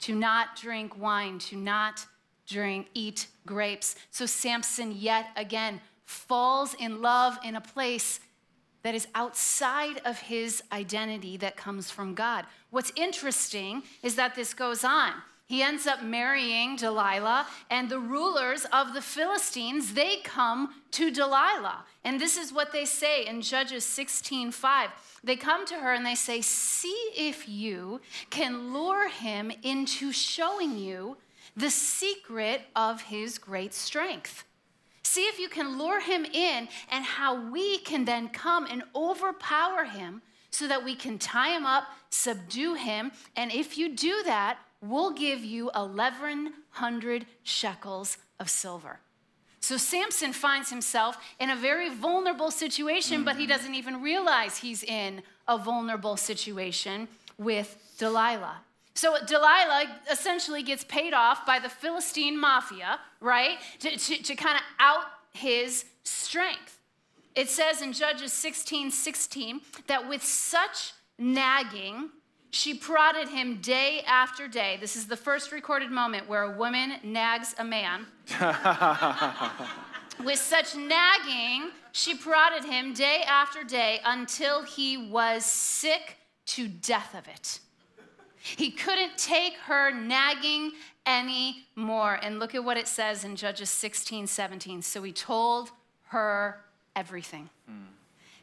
To 0.00 0.14
not 0.14 0.56
drink 0.56 0.98
wine, 0.98 1.38
to 1.40 1.56
not 1.56 2.06
drink, 2.46 2.88
eat 2.94 3.28
grapes. 3.46 3.96
So 4.10 4.26
Samson 4.26 4.92
yet 4.92 5.28
again 5.36 5.80
falls 6.04 6.74
in 6.74 7.00
love 7.00 7.38
in 7.42 7.56
a 7.56 7.60
place 7.60 8.20
that 8.82 8.94
is 8.94 9.08
outside 9.14 10.00
of 10.04 10.18
his 10.18 10.62
identity 10.70 11.38
that 11.38 11.56
comes 11.56 11.90
from 11.90 12.14
God. 12.14 12.44
What's 12.70 12.92
interesting 12.96 13.82
is 14.02 14.16
that 14.16 14.34
this 14.34 14.52
goes 14.52 14.84
on. 14.84 15.12
He 15.46 15.62
ends 15.62 15.86
up 15.86 16.02
marrying 16.02 16.76
Delilah, 16.76 17.46
and 17.68 17.90
the 17.90 17.98
rulers 17.98 18.64
of 18.72 18.94
the 18.94 19.02
Philistines, 19.02 19.92
they 19.92 20.16
come 20.24 20.82
to 20.92 21.10
Delilah. 21.10 21.84
And 22.02 22.18
this 22.18 22.36
is 22.38 22.52
what 22.52 22.72
they 22.72 22.86
say 22.86 23.26
in 23.26 23.42
Judges 23.42 23.84
16:5. 23.84 24.90
They 25.22 25.36
come 25.36 25.66
to 25.66 25.80
her 25.80 25.92
and 25.92 26.04
they 26.04 26.14
say, 26.14 26.40
"See 26.40 27.12
if 27.14 27.46
you 27.46 28.00
can 28.30 28.72
lure 28.72 29.08
him 29.08 29.52
into 29.62 30.12
showing 30.12 30.78
you 30.78 31.18
the 31.54 31.70
secret 31.70 32.70
of 32.74 33.02
his 33.02 33.38
great 33.38 33.74
strength." 33.74 34.44
See 35.02 35.26
if 35.26 35.38
you 35.38 35.50
can 35.50 35.76
lure 35.78 36.00
him 36.00 36.24
in 36.24 36.68
and 36.88 37.04
how 37.04 37.34
we 37.34 37.78
can 37.78 38.06
then 38.06 38.30
come 38.30 38.64
and 38.64 38.82
overpower 38.94 39.84
him 39.84 40.22
so 40.50 40.66
that 40.66 40.84
we 40.84 40.96
can 40.96 41.18
tie 41.18 41.50
him 41.50 41.66
up, 41.66 41.94
subdue 42.08 42.74
him, 42.74 43.12
and 43.36 43.52
if 43.52 43.76
you 43.76 43.88
do 43.90 44.22
that, 44.22 44.58
we'll 44.88 45.12
give 45.12 45.44
you 45.44 45.70
1,100 45.74 47.26
shekels 47.42 48.18
of 48.38 48.50
silver. 48.50 49.00
So 49.60 49.78
Samson 49.78 50.34
finds 50.34 50.68
himself 50.68 51.16
in 51.40 51.48
a 51.48 51.56
very 51.56 51.88
vulnerable 51.88 52.50
situation, 52.50 53.18
mm-hmm. 53.18 53.24
but 53.24 53.36
he 53.36 53.46
doesn't 53.46 53.74
even 53.74 54.02
realize 54.02 54.58
he's 54.58 54.82
in 54.82 55.22
a 55.48 55.56
vulnerable 55.56 56.16
situation 56.18 57.08
with 57.38 57.78
Delilah. 57.98 58.60
So 58.94 59.16
Delilah 59.26 59.86
essentially 60.10 60.62
gets 60.62 60.84
paid 60.84 61.14
off 61.14 61.46
by 61.46 61.58
the 61.58 61.68
Philistine 61.68 62.38
mafia, 62.38 63.00
right, 63.20 63.56
to, 63.80 63.96
to, 63.96 64.22
to 64.22 64.34
kind 64.34 64.56
of 64.56 64.62
out 64.78 65.04
his 65.32 65.86
strength. 66.04 66.78
It 67.34 67.48
says 67.48 67.82
in 67.82 67.92
Judges 67.92 68.32
16 68.32 68.90
16 68.90 69.60
that 69.88 70.08
with 70.08 70.22
such 70.22 70.92
nagging, 71.18 72.10
she 72.54 72.72
prodded 72.72 73.28
him 73.28 73.56
day 73.60 74.02
after 74.06 74.46
day. 74.46 74.78
This 74.80 74.94
is 74.94 75.08
the 75.08 75.16
first 75.16 75.50
recorded 75.50 75.90
moment 75.90 76.28
where 76.28 76.44
a 76.44 76.56
woman 76.56 76.94
nags 77.02 77.52
a 77.58 77.64
man. 77.64 78.06
With 80.24 80.38
such 80.38 80.76
nagging, 80.76 81.70
she 81.90 82.14
prodded 82.14 82.64
him 82.64 82.94
day 82.94 83.22
after 83.26 83.64
day 83.64 83.98
until 84.04 84.62
he 84.62 84.96
was 84.96 85.44
sick 85.44 86.16
to 86.46 86.68
death 86.68 87.16
of 87.18 87.26
it. 87.26 87.58
He 88.38 88.70
couldn't 88.70 89.18
take 89.18 89.54
her 89.66 89.90
nagging 89.90 90.72
anymore. 91.06 92.20
And 92.22 92.38
look 92.38 92.54
at 92.54 92.62
what 92.62 92.76
it 92.76 92.86
says 92.86 93.24
in 93.24 93.34
Judges 93.34 93.70
16, 93.70 94.28
17. 94.28 94.80
So 94.82 95.02
he 95.02 95.10
told 95.10 95.72
her 96.04 96.60
everything. 96.94 97.50
Mm 97.68 97.86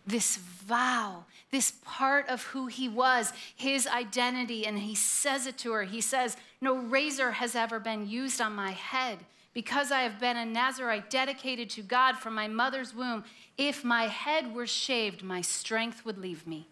this 0.05 0.37
vow, 0.37 1.25
this 1.51 1.73
part 1.83 2.27
of 2.29 2.43
who 2.43 2.67
he 2.67 2.89
was, 2.89 3.33
his 3.55 3.87
identity, 3.87 4.65
and 4.65 4.79
he 4.79 4.95
says 4.95 5.45
it 5.47 5.57
to 5.59 5.71
her. 5.73 5.83
He 5.83 6.01
says, 6.01 6.37
No 6.59 6.75
razor 6.75 7.31
has 7.31 7.55
ever 7.55 7.79
been 7.79 8.07
used 8.07 8.41
on 8.41 8.53
my 8.53 8.71
head. 8.71 9.19
Because 9.53 9.91
I 9.91 10.01
have 10.01 10.19
been 10.19 10.37
a 10.37 10.45
Nazarite 10.45 11.09
dedicated 11.09 11.69
to 11.71 11.81
God 11.81 12.13
from 12.13 12.33
my 12.33 12.47
mother's 12.47 12.95
womb, 12.95 13.25
if 13.57 13.83
my 13.83 14.03
head 14.03 14.55
were 14.55 14.67
shaved, 14.67 15.23
my 15.23 15.41
strength 15.41 16.05
would 16.05 16.17
leave 16.17 16.47
me. 16.47 16.67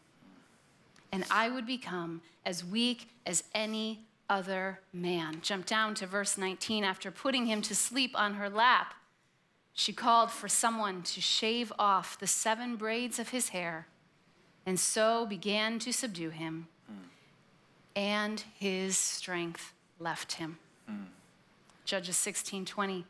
And 1.11 1.25
I 1.29 1.49
would 1.49 1.65
become 1.65 2.21
as 2.45 2.63
weak 2.63 3.09
as 3.25 3.43
any 3.53 4.05
other 4.29 4.79
man. 4.93 5.39
Jump 5.41 5.65
down 5.65 5.93
to 5.95 6.07
verse 6.07 6.37
19. 6.37 6.83
After 6.83 7.11
putting 7.11 7.47
him 7.47 7.61
to 7.63 7.75
sleep 7.75 8.11
on 8.15 8.35
her 8.35 8.49
lap, 8.49 8.93
she 9.79 9.93
called 9.93 10.29
for 10.29 10.49
someone 10.49 11.03
to 11.03 11.21
shave 11.21 11.71
off 11.79 12.19
the 12.19 12.27
seven 12.27 12.75
braids 12.75 13.17
of 13.17 13.29
his 13.29 13.49
hair, 13.49 13.87
and 14.65 14.77
so 14.77 15.25
began 15.25 15.79
to 15.79 15.93
subdue 15.93 16.31
him. 16.31 16.67
Mm. 16.91 16.95
And 17.95 18.43
his 18.59 18.97
strength 18.97 19.71
left 19.97 20.33
him. 20.33 20.57
Mm. 20.91 21.05
Judges 21.85 22.17
16 22.17 22.65
20. 22.65 23.05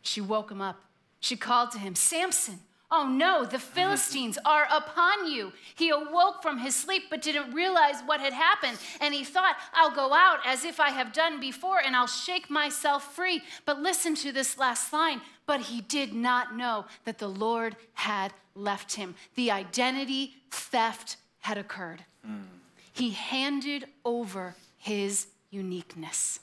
She 0.00 0.22
woke 0.22 0.50
him 0.50 0.62
up. 0.62 0.80
She 1.20 1.36
called 1.36 1.70
to 1.72 1.78
him, 1.78 1.94
Samson, 1.94 2.60
Oh 2.92 3.06
no, 3.06 3.44
the 3.44 3.58
Philistines 3.76 4.36
are 4.44 4.66
upon 4.70 5.30
you. 5.30 5.52
He 5.74 5.90
awoke 5.90 6.42
from 6.42 6.58
his 6.58 6.74
sleep 6.74 7.04
but 7.08 7.22
didn't 7.22 7.52
realize 7.52 8.00
what 8.06 8.20
had 8.20 8.32
happened. 8.32 8.78
And 9.00 9.14
he 9.14 9.24
thought, 9.24 9.56
I'll 9.74 9.94
go 9.94 10.12
out 10.12 10.38
as 10.44 10.64
if 10.64 10.80
I 10.80 10.90
have 10.90 11.12
done 11.12 11.40
before 11.40 11.80
and 11.84 11.94
I'll 11.94 12.06
shake 12.06 12.50
myself 12.50 13.14
free. 13.14 13.42
But 13.64 13.80
listen 13.80 14.14
to 14.16 14.32
this 14.32 14.58
last 14.58 14.92
line. 14.92 15.20
But 15.50 15.62
he 15.62 15.80
did 15.80 16.14
not 16.14 16.54
know 16.54 16.84
that 17.04 17.18
the 17.18 17.26
Lord 17.26 17.74
had 17.94 18.32
left 18.54 18.94
him. 18.94 19.16
The 19.34 19.50
identity 19.50 20.36
theft 20.52 21.16
had 21.40 21.58
occurred. 21.58 22.04
Mm. 22.24 22.44
He 22.92 23.10
handed 23.10 23.86
over 24.04 24.54
his 24.78 25.26
uniqueness 25.50 26.38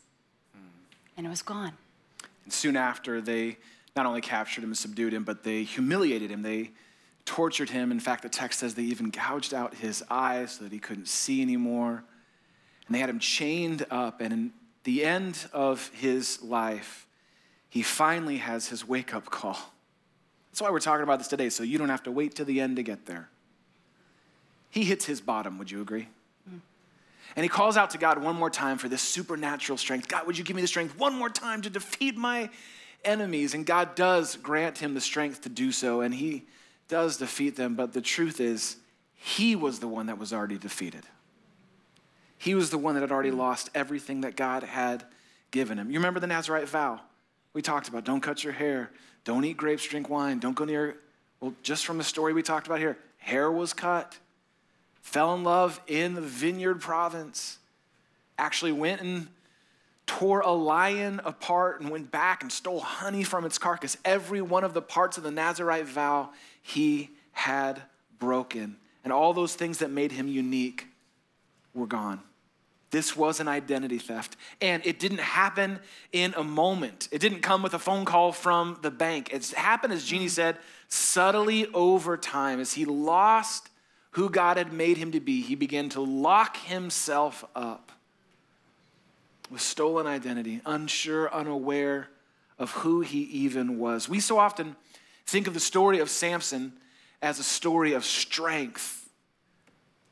mm. 0.53 0.59
and 1.15 1.25
it 1.25 1.29
was 1.29 1.41
gone. 1.41 1.71
And 2.43 2.51
soon 2.51 2.75
after, 2.75 3.21
they 3.21 3.55
not 3.95 4.05
only 4.05 4.19
captured 4.19 4.65
him 4.65 4.71
and 4.71 4.77
subdued 4.77 5.13
him, 5.13 5.23
but 5.23 5.41
they 5.41 5.63
humiliated 5.63 6.29
him. 6.29 6.41
They 6.41 6.71
tortured 7.23 7.69
him. 7.69 7.93
In 7.93 8.01
fact, 8.01 8.23
the 8.23 8.29
text 8.29 8.59
says 8.59 8.75
they 8.75 8.83
even 8.83 9.09
gouged 9.09 9.53
out 9.53 9.75
his 9.75 10.03
eyes 10.09 10.51
so 10.51 10.65
that 10.65 10.73
he 10.73 10.79
couldn't 10.79 11.07
see 11.07 11.41
anymore. 11.41 12.03
And 12.87 12.93
they 12.93 12.99
had 12.99 13.09
him 13.09 13.19
chained 13.19 13.85
up. 13.89 14.19
And 14.19 14.33
in 14.33 14.51
the 14.83 15.05
end 15.05 15.47
of 15.53 15.87
his 15.93 16.41
life, 16.43 17.06
he 17.69 17.82
finally 17.82 18.38
has 18.38 18.67
his 18.67 18.88
wake 18.88 19.13
up 19.13 19.25
call. 19.25 19.58
That's 20.51 20.62
why 20.62 20.71
we're 20.71 20.80
talking 20.80 21.03
about 21.03 21.19
this 21.19 21.27
today, 21.27 21.49
so 21.49 21.63
you 21.63 21.77
don't 21.77 21.89
have 21.89 22.03
to 22.03 22.12
wait 22.12 22.36
to 22.36 22.45
the 22.45 22.62
end 22.62 22.77
to 22.77 22.84
get 22.84 23.06
there. 23.06 23.30
He 24.69 24.84
hits 24.84 25.06
his 25.06 25.21
bottom, 25.21 25.58
would 25.58 25.69
you 25.69 25.82
agree? 25.82 26.08
And 27.36 27.43
he 27.43 27.49
calls 27.49 27.77
out 27.77 27.91
to 27.91 27.99
God 27.99 28.21
one 28.21 28.36
more 28.36 28.49
time 28.49 28.77
for 28.77 28.89
this 28.89 29.01
supernatural 29.01 29.77
strength. 29.77 30.08
God, 30.08 30.25
would 30.25 30.38
you 30.38 30.43
give 30.43 30.56
me 30.56 30.62
the 30.62 30.67
strength 30.67 30.97
one 30.97 31.13
more 31.13 31.30
time 31.30 31.62
to 31.62 31.69
defeat 31.69 32.15
my 32.15 32.49
enemies, 33.06 33.53
and 33.53 33.65
God 33.65 33.95
does 33.95 34.38
grant 34.38 34.80
him 34.80 34.93
the 34.93 35.01
strength 35.01 35.41
to 35.41 35.49
do 35.49 35.71
so, 35.71 36.01
and 36.01 36.15
he 36.15 36.45
does 36.88 37.17
defeat 37.17 37.56
them. 37.56 37.75
But 37.75 37.93
the 37.93 38.01
truth 38.01 38.39
is, 38.39 38.77
he 39.13 39.56
was 39.56 39.80
the 39.80 39.88
one 39.88 40.08
that 40.08 40.17
was 40.17 40.34
already 40.34 40.58
defeated. 40.58 41.03
He 42.38 42.56
was 42.56 42.69
the 42.69 42.77
one 42.77 42.95
that 42.95 43.01
had 43.01 43.12
already 43.12 43.32
lost 43.32 43.69
everything 43.75 44.21
that 44.21 44.36
God 44.36 44.63
had 44.63 45.03
given 45.51 45.77
him. 45.77 45.91
You 45.91 45.99
remember 45.99 46.19
the 46.19 46.27
Nazarite 46.27 46.69
vow? 46.69 47.01
We 47.57 47.63
talked 47.63 47.87
about 47.87 48.03
don't 48.03 48.21
cut 48.21 48.43
your 48.43 48.53
hair, 48.53 48.91
don't 49.23 49.43
eat 49.43 49.57
grapes, 49.57 49.87
drink 49.87 50.11
wine, 50.11 50.37
don't 50.37 50.55
go 50.55 50.63
near. 50.63 50.95
Well, 51.39 51.55
just 51.63 51.87
from 51.87 51.97
the 51.97 52.03
story 52.03 52.31
we 52.31 52.43
talked 52.43 52.67
about 52.67 52.77
here, 52.77 52.99
hair 53.17 53.51
was 53.51 53.73
cut, 53.73 54.15
fell 55.01 55.33
in 55.33 55.43
love 55.43 55.81
in 55.87 56.13
the 56.13 56.21
vineyard 56.21 56.81
province, 56.81 57.57
actually 58.37 58.73
went 58.73 59.01
and 59.01 59.27
tore 60.05 60.41
a 60.41 60.51
lion 60.51 61.19
apart 61.25 61.81
and 61.81 61.89
went 61.89 62.11
back 62.11 62.43
and 62.43 62.51
stole 62.51 62.79
honey 62.79 63.23
from 63.23 63.43
its 63.43 63.57
carcass. 63.57 63.97
Every 64.05 64.43
one 64.43 64.63
of 64.63 64.75
the 64.75 64.81
parts 64.83 65.17
of 65.17 65.23
the 65.23 65.31
Nazarite 65.31 65.87
vow 65.87 66.29
he 66.61 67.09
had 67.31 67.81
broken. 68.19 68.75
And 69.03 69.11
all 69.11 69.33
those 69.33 69.55
things 69.55 69.79
that 69.79 69.89
made 69.89 70.11
him 70.11 70.27
unique 70.27 70.85
were 71.73 71.87
gone. 71.87 72.21
This 72.89 73.15
was 73.15 73.39
an 73.39 73.47
identity 73.47 73.97
theft. 73.97 74.38
And 74.62 74.86
it 74.86 75.00
didn't 75.00 75.19
happen 75.19 75.80
in 76.12 76.34
a 76.38 76.43
moment. 76.43 77.10
It 77.12 77.19
didn't 77.19 77.41
come 77.41 77.62
with 77.62 77.73
a 77.73 77.80
phone 77.80 78.06
call 78.06 78.32
from 78.32 78.80
the 78.82 78.91
bank. 78.91 79.30
It's 79.34 79.54
happened, 79.54 79.93
as 79.93 80.06
Jeannie 80.06 80.30
said, 80.30 80.58
subtly 80.88 81.67
over 81.73 82.15
time. 82.15 82.60
As 82.60 82.73
he 82.73 82.86
lost 82.86 83.69
who 84.12 84.30
God 84.30 84.58
had 84.58 84.71
made 84.71 84.97
him 84.97 85.12
to 85.12 85.19
be, 85.19 85.41
he 85.41 85.56
began 85.56 85.89
to 85.89 86.02
lock 86.02 86.58
himself 86.58 87.43
up 87.56 87.91
with 89.52 89.62
stolen 89.62 90.08
identity, 90.08 90.62
unsure, 90.65 91.34
unaware 91.34 92.10
of 92.58 92.71
who 92.71 93.02
he 93.02 93.19
even 93.23 93.80
was. 93.80 94.10
We 94.10 94.19
so 94.19 94.39
often 94.39 94.76
think 95.26 95.47
of 95.47 95.54
the 95.54 95.60
story 95.60 96.00
of 96.00 96.10
Samson 96.10 96.73
as 97.21 97.39
a 97.39 97.43
story 97.43 97.93
of 97.93 98.06
strength, 98.06 99.10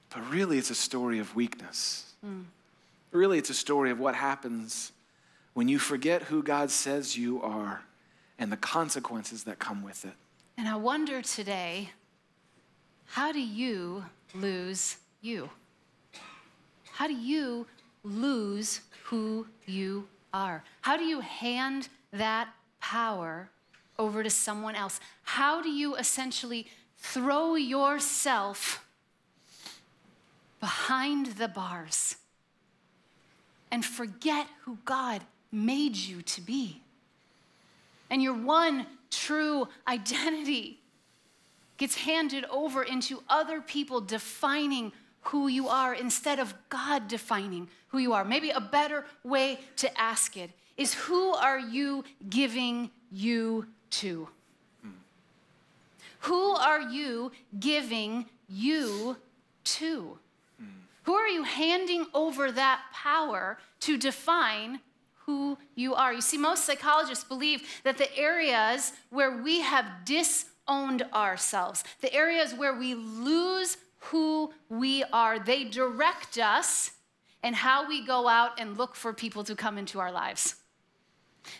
but 0.10 0.30
really 0.30 0.58
it's 0.58 0.70
a 0.70 0.76
story 0.76 1.20
of 1.20 1.36
weakness. 1.36 2.14
Mm. 2.26 2.46
Really, 3.16 3.38
it's 3.38 3.50
a 3.50 3.54
story 3.54 3.92
of 3.92 4.00
what 4.00 4.14
happens 4.14 4.92
when 5.54 5.70
you 5.70 5.80
forget 5.80 6.24
who 6.24 6.44
God 6.44 6.70
says 6.70 7.18
you 7.18 7.42
are 7.42 7.82
and 8.38 8.52
the 8.52 8.58
consequences 8.58 9.46
that 9.46 9.58
come 9.58 9.84
with 9.84 10.04
it. 10.04 10.12
And 10.58 10.68
I 10.68 10.76
wonder 10.76 11.22
today 11.22 11.92
how 13.06 13.32
do 13.32 13.40
you 13.40 14.04
lose 14.34 14.98
you? 15.22 15.50
How 16.92 17.08
do 17.08 17.14
you 17.14 17.66
lose 18.04 18.82
who 19.06 19.48
you 19.66 20.10
are? 20.34 20.66
How 20.82 20.98
do 20.98 21.06
you 21.06 21.22
hand 21.22 21.88
that 22.12 22.50
power 22.82 23.50
over 23.98 24.24
to 24.24 24.30
someone 24.30 24.76
else? 24.76 25.00
How 25.24 25.62
do 25.62 25.70
you 25.70 25.96
essentially 25.96 26.68
throw 26.98 27.56
yourself 27.56 28.86
behind 30.60 31.28
the 31.38 31.48
bars 31.48 32.18
and 33.76 33.84
forget 33.86 34.48
who 34.62 34.78
God 34.86 35.22
made 35.52 35.96
you 35.96 36.22
to 36.22 36.42
be? 36.42 36.82
and 38.10 38.22
your 38.22 38.34
one 38.34 38.86
true 39.10 39.68
identity 39.88 40.80
gets 41.78 41.96
handed 41.96 42.46
over 42.46 42.84
into 42.84 43.22
other 43.28 43.62
people 43.62 44.00
defining 44.00 44.92
who 45.24 45.48
you 45.48 45.68
are 45.68 45.94
instead 45.94 46.40
of 46.40 46.54
God 46.70 47.08
defining 47.08 47.68
who 47.90 47.98
you 47.98 48.14
are. 48.14 48.24
Maybe 48.24 48.52
a 48.52 48.62
better 48.62 49.06
way 49.24 49.60
to 49.78 50.00
ask 50.00 50.38
it 50.38 50.52
is 50.78 50.94
who 50.94 51.34
are 51.34 51.60
you 51.60 52.04
giving 52.30 52.92
you 53.12 53.66
to? 53.92 54.30
Who 56.20 56.56
are 56.56 56.82
you 56.82 57.32
giving 57.60 58.26
you 58.48 59.18
to? 59.66 60.20
Who 61.06 61.14
are 61.14 61.28
you 61.28 61.44
handing 61.44 62.08
over 62.14 62.52
that 62.52 62.82
power 62.92 63.58
to 63.82 63.98
define 63.98 64.80
who 65.26 65.58
you 65.76 65.94
are? 65.94 66.14
You 66.14 66.22
see, 66.22 66.38
most 66.38 66.66
psychologists 66.66 67.24
believe 67.24 67.64
that 67.84 67.98
the 67.98 68.16
areas 68.18 68.92
where 69.10 69.42
we 69.42 69.62
have 69.62 69.86
disowned 70.04 71.04
ourselves, 71.14 71.84
the 72.02 72.14
areas 72.14 72.54
where 72.54 72.74
we 72.74 72.96
lose 72.96 73.78
who 74.00 74.52
we 74.70 75.04
are, 75.14 75.38
they 75.40 75.64
direct 75.64 76.40
us 76.40 76.92
and 77.44 77.56
how 77.56 77.88
we 77.88 78.04
go 78.04 78.28
out 78.28 78.60
and 78.60 78.78
look 78.78 78.96
for 78.96 79.14
people 79.14 79.44
to 79.44 79.56
come 79.56 79.78
into 79.78 80.00
our 80.00 80.12
lives. 80.12 80.56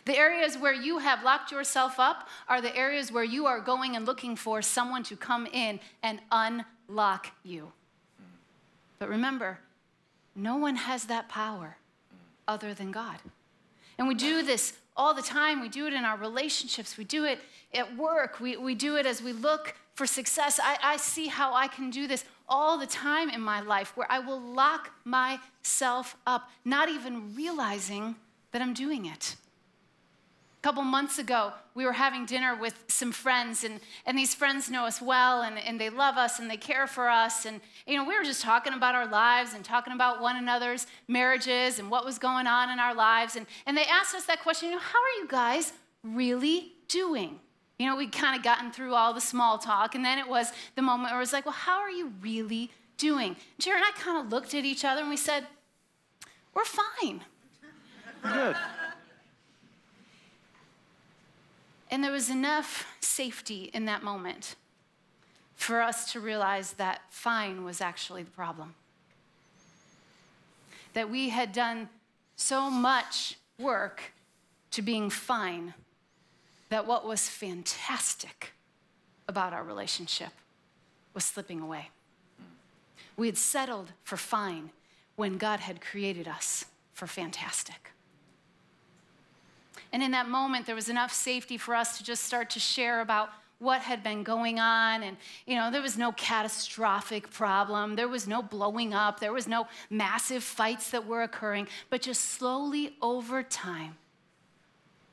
The 0.06 0.18
areas 0.18 0.58
where 0.58 0.74
you 0.74 0.98
have 0.98 1.24
locked 1.24 1.52
yourself 1.52 2.00
up 2.00 2.28
are 2.48 2.62
the 2.62 2.76
areas 2.76 3.12
where 3.12 3.24
you 3.24 3.46
are 3.46 3.60
going 3.60 3.96
and 3.96 4.08
looking 4.08 4.36
for 4.36 4.64
someone 4.64 5.04
to 5.04 5.16
come 5.16 5.46
in 5.46 5.80
and 6.02 6.20
unlock 6.32 7.28
you. 7.44 7.72
But 9.00 9.10
remember, 9.10 9.60
no 10.36 10.58
one 10.58 10.76
has 10.76 11.06
that 11.06 11.30
power 11.30 11.78
other 12.48 12.74
than 12.74 12.92
God. 12.92 13.18
And 13.98 14.08
we 14.08 14.16
do 14.16 14.44
this 14.44 14.74
all 14.98 15.14
the 15.14 15.22
time. 15.22 15.62
We 15.62 15.70
do 15.70 15.88
it 15.88 15.94
in 15.94 16.06
our 16.06 16.18
relationships, 16.18 16.98
we 16.98 17.04
do 17.04 17.26
it 17.26 17.40
at 17.74 17.98
work, 17.98 18.40
we, 18.40 18.56
we 18.58 18.76
do 18.76 18.96
it 18.96 19.06
as 19.06 19.22
we 19.22 19.34
look 19.34 19.76
for 19.96 20.06
success. 20.06 20.60
I, 20.62 20.78
I 20.82 20.98
see 20.98 21.28
how 21.28 21.54
I 21.54 21.68
can 21.68 21.90
do 21.90 22.08
this 22.08 22.26
all 22.48 22.78
the 22.78 22.88
time 22.88 23.30
in 23.30 23.42
my 23.42 23.62
life 23.62 23.96
where 23.98 24.08
I 24.10 24.20
will 24.20 24.40
lock 24.40 24.92
myself 25.04 26.16
up, 26.28 26.50
not 26.64 26.90
even 26.90 27.36
realizing 27.36 28.16
that 28.52 28.62
I'm 28.62 28.74
doing 28.74 29.06
it 29.06 29.36
couple 30.66 30.82
months 30.82 31.20
ago, 31.20 31.54
we 31.76 31.86
were 31.86 31.94
having 31.94 32.26
dinner 32.26 32.56
with 32.56 32.74
some 32.88 33.12
friends, 33.12 33.64
and, 33.64 33.80
and 34.08 34.18
these 34.18 34.34
friends 34.34 34.68
know 34.68 34.86
us 34.86 35.00
well, 35.00 35.44
and, 35.44 35.60
and 35.60 35.80
they 35.80 35.92
love 35.92 36.18
us, 36.18 36.40
and 36.40 36.50
they 36.50 36.58
care 36.58 36.88
for 36.88 37.08
us. 37.08 37.46
And, 37.46 37.62
you 37.86 37.96
know, 37.96 38.04
we 38.04 38.18
were 38.18 38.24
just 38.24 38.42
talking 38.42 38.74
about 38.74 38.96
our 38.96 39.06
lives 39.06 39.54
and 39.54 39.64
talking 39.64 39.94
about 39.94 40.22
one 40.22 40.38
another's 40.38 40.88
marriages 41.08 41.78
and 41.78 41.92
what 41.92 42.04
was 42.04 42.18
going 42.18 42.48
on 42.48 42.72
in 42.72 42.80
our 42.80 42.96
lives. 42.96 43.36
And, 43.36 43.46
and 43.68 43.78
they 43.78 43.86
asked 43.86 44.16
us 44.16 44.26
that 44.26 44.42
question, 44.42 44.70
you 44.70 44.74
know, 44.74 44.82
how 44.82 44.98
are 44.98 45.22
you 45.22 45.28
guys 45.28 45.72
really 46.04 46.72
doing? 46.88 47.40
You 47.78 47.86
know, 47.86 47.96
we'd 47.96 48.12
kind 48.12 48.36
of 48.36 48.42
gotten 48.42 48.72
through 48.72 48.96
all 48.96 49.14
the 49.14 49.22
small 49.22 49.60
talk, 49.60 49.94
and 49.94 50.04
then 50.04 50.18
it 50.18 50.28
was 50.28 50.52
the 50.74 50.82
moment 50.82 51.12
where 51.12 51.20
it 51.20 51.22
was 51.22 51.32
like, 51.32 51.46
well, 51.46 51.54
how 51.54 51.78
are 51.78 51.92
you 51.92 52.12
really 52.22 52.72
doing? 52.98 53.36
Jarrett 53.60 53.84
and 53.84 53.94
I 53.96 54.02
kind 54.02 54.18
of 54.18 54.32
looked 54.32 54.56
at 54.56 54.66
each 54.66 54.84
other 54.84 55.02
and 55.02 55.12
we 55.12 55.18
said, 55.18 55.46
we're 56.56 56.66
fine. 56.66 57.22
Good. 58.24 58.56
And 61.96 62.04
there 62.04 62.12
was 62.12 62.30
enough 62.30 62.86
safety 63.00 63.72
in 63.74 63.86
that 63.86 64.04
moment 64.04 64.58
for 65.56 65.82
us 65.82 66.12
to 66.12 66.20
realize 66.20 66.74
that 66.74 67.04
fine 67.10 67.64
was 67.64 67.80
actually 67.80 68.24
the 68.24 68.32
problem. 68.32 68.76
That 70.94 71.10
we 71.10 71.30
had 71.30 71.54
done 71.54 71.88
so 72.36 72.70
much 72.70 73.38
work 73.58 74.12
to 74.72 74.82
being 74.82 75.10
fine 75.10 75.74
that 76.68 76.86
what 76.86 77.08
was 77.08 77.30
fantastic 77.30 78.52
about 79.30 79.54
our 79.54 79.64
relationship 79.64 80.34
was 81.14 81.24
slipping 81.24 81.62
away. 81.62 81.92
We 83.16 83.28
had 83.28 83.38
settled 83.38 83.94
for 84.04 84.18
fine 84.18 84.72
when 85.16 85.38
God 85.38 85.62
had 85.62 85.80
created 85.80 86.28
us 86.28 86.66
for 86.92 87.08
fantastic. 87.08 87.94
And 89.96 90.04
in 90.04 90.12
that 90.12 90.28
moment, 90.28 90.66
there 90.66 90.76
was 90.76 90.90
enough 90.90 91.14
safety 91.14 91.58
for 91.58 91.74
us 91.74 91.98
to 91.98 92.04
just 92.04 92.24
start 92.26 92.50
to 92.50 92.60
share 92.60 93.00
about 93.00 93.30
what 93.60 93.80
had 93.80 94.04
been 94.04 94.24
going 94.24 94.60
on. 94.60 95.04
And, 95.04 95.16
you 95.48 95.56
know, 95.56 95.72
there 95.72 95.82
was 95.82 95.98
no 95.98 96.12
catastrophic 96.12 97.32
problem, 97.32 97.96
there 97.96 98.10
was 98.10 98.28
no 98.28 98.42
blowing 98.42 98.94
up, 98.94 99.22
there 99.22 99.32
was 99.32 99.48
no 99.48 99.70
massive 99.90 100.44
fights 100.44 100.92
that 100.92 101.08
were 101.08 101.24
occurring, 101.24 101.70
but 101.90 102.02
just 102.02 102.26
slowly 102.26 102.98
over 103.02 103.42
time, 103.42 103.96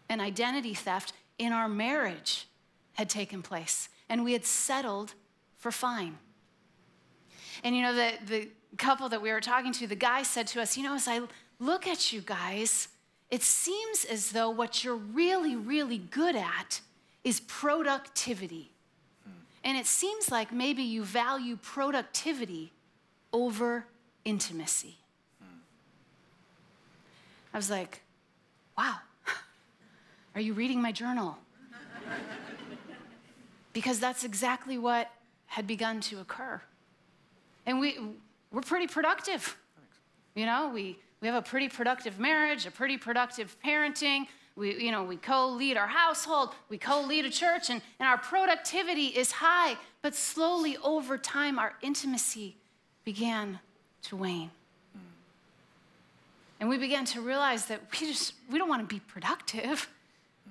an 0.08 0.20
identity 0.20 0.74
theft 0.74 1.12
in 1.38 1.52
our 1.52 1.68
marriage 1.68 2.48
had 2.94 3.08
taken 3.08 3.40
place, 3.40 3.88
and 4.08 4.24
we 4.24 4.32
had 4.32 4.44
settled 4.44 5.14
for 5.58 5.70
fine. 5.70 6.18
And, 7.62 7.76
you 7.76 7.82
know, 7.82 7.94
the, 7.94 8.14
the 8.26 8.48
couple 8.78 9.08
that 9.10 9.22
we 9.22 9.30
were 9.30 9.40
talking 9.40 9.72
to, 9.74 9.86
the 9.86 9.94
guy 9.94 10.24
said 10.24 10.48
to 10.48 10.60
us, 10.60 10.76
You 10.76 10.82
know, 10.82 10.96
as 10.96 11.06
I 11.06 11.20
look 11.60 11.86
at 11.86 12.12
you 12.12 12.20
guys, 12.20 12.88
it 13.32 13.42
seems 13.42 14.04
as 14.04 14.32
though 14.32 14.50
what 14.50 14.84
you're 14.84 14.94
really, 14.94 15.56
really 15.56 15.96
good 15.96 16.36
at 16.36 16.82
is 17.24 17.40
productivity. 17.40 18.70
And 19.64 19.78
it 19.78 19.86
seems 19.86 20.30
like 20.30 20.52
maybe 20.52 20.82
you 20.82 21.02
value 21.02 21.56
productivity 21.56 22.72
over 23.32 23.86
intimacy. 24.26 24.96
I 27.54 27.56
was 27.56 27.70
like, 27.70 28.02
wow, 28.76 28.96
are 30.34 30.40
you 30.40 30.52
reading 30.52 30.82
my 30.82 30.92
journal? 30.92 31.38
because 33.72 33.98
that's 33.98 34.24
exactly 34.24 34.76
what 34.76 35.10
had 35.46 35.66
begun 35.66 36.02
to 36.02 36.20
occur. 36.20 36.60
And 37.64 37.80
we, 37.80 37.98
we're 38.50 38.60
pretty 38.60 38.88
productive. 38.88 39.56
You 40.34 40.44
know, 40.44 40.70
we 40.74 40.98
we 41.22 41.28
have 41.28 41.36
a 41.36 41.42
pretty 41.42 41.68
productive 41.68 42.18
marriage, 42.18 42.66
a 42.66 42.70
pretty 42.70 42.98
productive 42.98 43.56
parenting. 43.64 44.26
We, 44.56 44.84
you 44.84 44.90
know, 44.90 45.04
we 45.04 45.16
co-lead 45.16 45.78
our 45.78 45.86
household, 45.86 46.50
we 46.68 46.76
co-lead 46.76 47.24
a 47.24 47.30
church, 47.30 47.70
and, 47.70 47.80
and 47.98 48.06
our 48.06 48.18
productivity 48.18 49.06
is 49.06 49.32
high. 49.32 49.78
But 50.02 50.14
slowly 50.14 50.76
over 50.84 51.16
time, 51.16 51.58
our 51.58 51.74
intimacy 51.80 52.56
began 53.04 53.60
to 54.02 54.16
wane. 54.16 54.50
And 56.60 56.68
we 56.68 56.76
began 56.76 57.04
to 57.06 57.20
realize 57.20 57.66
that 57.66 57.80
we 57.92 58.06
just 58.08 58.34
we 58.50 58.58
don't 58.58 58.68
want 58.68 58.88
to 58.88 58.94
be 58.94 59.00
productive. 59.00 59.88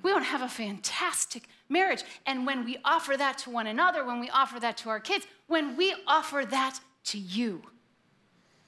We 0.04 0.12
to 0.12 0.20
have 0.20 0.42
a 0.42 0.50
fantastic 0.50 1.44
marriage. 1.70 2.04
And 2.26 2.46
when 2.46 2.66
we 2.66 2.78
offer 2.84 3.16
that 3.18 3.38
to 3.40 3.50
one 3.50 3.68
another, 3.68 4.04
when 4.04 4.20
we 4.20 4.30
offer 4.30 4.60
that 4.60 4.78
to 4.78 4.90
our 4.90 5.00
kids, 5.00 5.26
when 5.48 5.78
we 5.78 5.94
offer 6.08 6.44
that 6.50 6.80
to 7.06 7.18
you, 7.18 7.62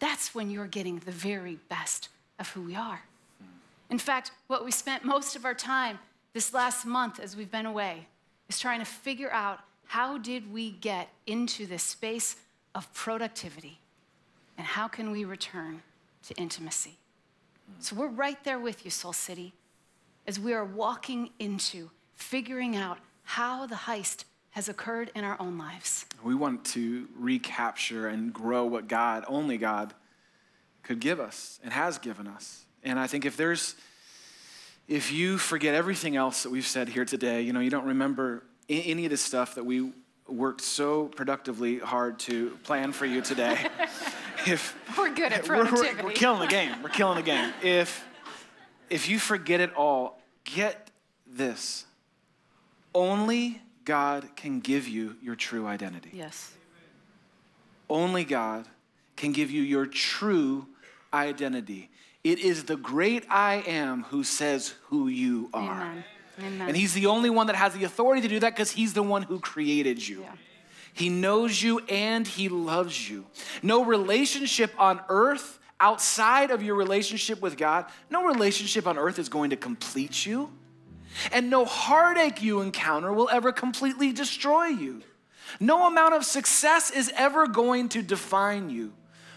that's 0.03 0.35
when 0.35 0.49
you're 0.49 0.67
getting 0.67 0.99
the 0.99 1.11
very 1.11 1.59
best 1.69 2.09
of 2.37 2.49
who 2.49 2.61
we 2.61 2.75
are. 2.75 3.03
In 3.89 3.97
fact, 3.97 4.31
what 4.47 4.65
we 4.65 4.71
spent 4.71 5.05
most 5.05 5.37
of 5.37 5.45
our 5.45 5.53
time 5.53 5.97
this 6.33 6.53
last 6.53 6.85
month 6.85 7.21
as 7.21 7.37
we've 7.37 7.49
been 7.49 7.65
away 7.65 8.07
is 8.49 8.59
trying 8.59 8.79
to 8.79 8.85
figure 8.85 9.31
out 9.31 9.61
how 9.85 10.17
did 10.17 10.51
we 10.51 10.71
get 10.71 11.07
into 11.25 11.65
this 11.65 11.83
space 11.83 12.35
of 12.75 12.93
productivity 12.93 13.79
and 14.57 14.67
how 14.67 14.89
can 14.89 15.09
we 15.09 15.23
return 15.23 15.81
to 16.27 16.33
intimacy. 16.35 16.97
So 17.79 17.95
we're 17.95 18.07
right 18.07 18.43
there 18.43 18.59
with 18.59 18.83
you, 18.83 18.91
Soul 18.91 19.13
City, 19.13 19.53
as 20.27 20.37
we 20.37 20.53
are 20.53 20.65
walking 20.65 21.29
into 21.39 21.91
figuring 22.15 22.75
out 22.75 22.97
how 23.23 23.65
the 23.67 23.75
heist 23.75 24.25
has 24.53 24.69
occurred 24.69 25.11
in 25.15 25.23
our 25.23 25.35
own 25.39 25.57
lives. 25.57 26.05
We 26.23 26.35
want 26.35 26.63
to 26.65 27.07
recapture 27.17 28.07
and 28.07 28.31
grow 28.31 28.65
what 28.65 28.87
God, 28.87 29.25
only 29.27 29.57
God, 29.57 29.93
could 30.83 30.99
give 30.99 31.19
us 31.19 31.59
and 31.63 31.73
has 31.73 31.97
given 31.97 32.27
us. 32.27 32.65
And 32.83 32.99
I 32.99 33.07
think 33.07 33.25
if 33.25 33.35
there's, 33.35 33.75
if 34.87 35.11
you 35.11 35.37
forget 35.37 35.73
everything 35.73 36.15
else 36.15 36.43
that 36.43 36.51
we've 36.51 36.67
said 36.67 36.89
here 36.89 37.05
today, 37.05 37.41
you 37.41 37.51
know, 37.51 37.61
you 37.61 37.69
don't 37.69 37.85
remember 37.85 38.43
any 38.69 39.05
of 39.05 39.11
the 39.11 39.17
stuff 39.17 39.55
that 39.55 39.65
we 39.65 39.91
worked 40.27 40.61
so 40.61 41.07
productively 41.07 41.79
hard 41.79 42.19
to 42.19 42.51
plan 42.63 42.91
for 42.91 43.05
you 43.05 43.21
today. 43.21 43.57
if 44.47 44.77
we're 44.97 45.13
good 45.13 45.33
at 45.33 45.45
productivity, 45.45 45.95
we're, 45.95 46.03
we're, 46.03 46.09
we're 46.09 46.11
killing 46.11 46.41
the 46.41 46.47
game. 46.47 46.81
We're 46.81 46.89
killing 46.89 47.17
the 47.17 47.23
game. 47.23 47.53
If 47.61 48.05
if 48.89 49.09
you 49.09 49.17
forget 49.17 49.59
it 49.59 49.73
all, 49.75 50.21
get 50.43 50.91
this. 51.25 51.85
Only 52.93 53.59
God 53.85 54.29
can 54.35 54.59
give 54.59 54.87
you 54.87 55.15
your 55.21 55.35
true 55.35 55.67
identity. 55.67 56.11
Yes. 56.13 56.53
Only 57.89 58.23
God 58.23 58.67
can 59.15 59.31
give 59.31 59.51
you 59.51 59.61
your 59.61 59.85
true 59.85 60.67
identity. 61.13 61.89
It 62.23 62.39
is 62.39 62.63
the 62.63 62.77
great 62.77 63.25
I 63.29 63.63
am 63.67 64.03
who 64.03 64.23
says 64.23 64.73
who 64.85 65.07
you 65.07 65.49
are. 65.53 65.81
Amen. 65.81 66.03
Amen. 66.39 66.67
And 66.69 66.77
he's 66.77 66.93
the 66.93 67.07
only 67.07 67.29
one 67.29 67.47
that 67.47 67.55
has 67.55 67.73
the 67.73 67.83
authority 67.83 68.21
to 68.21 68.27
do 68.27 68.39
that 68.39 68.55
because 68.55 68.71
he's 68.71 68.93
the 68.93 69.03
one 69.03 69.21
who 69.23 69.39
created 69.39 70.05
you. 70.05 70.21
Yeah. 70.21 70.31
He 70.93 71.09
knows 71.09 71.61
you 71.61 71.79
and 71.89 72.25
he 72.27 72.49
loves 72.49 73.09
you. 73.09 73.25
No 73.61 73.83
relationship 73.83 74.71
on 74.79 75.01
earth 75.09 75.59
outside 75.79 76.51
of 76.51 76.63
your 76.63 76.75
relationship 76.75 77.41
with 77.41 77.57
God, 77.57 77.85
no 78.09 78.25
relationship 78.25 78.87
on 78.87 78.97
earth 78.97 79.19
is 79.19 79.27
going 79.27 79.49
to 79.49 79.57
complete 79.57 80.25
you. 80.25 80.49
And 81.31 81.49
no 81.49 81.65
heartache 81.65 82.41
you 82.41 82.61
encounter 82.61 83.11
will 83.13 83.29
ever 83.29 83.51
completely 83.51 84.11
destroy 84.11 84.65
you. 84.65 85.01
No 85.59 85.87
amount 85.87 86.13
of 86.15 86.25
success 86.25 86.91
is 86.91 87.11
ever 87.15 87.47
going 87.47 87.89
to 87.89 88.01
define 88.01 88.69
you. 88.69 88.93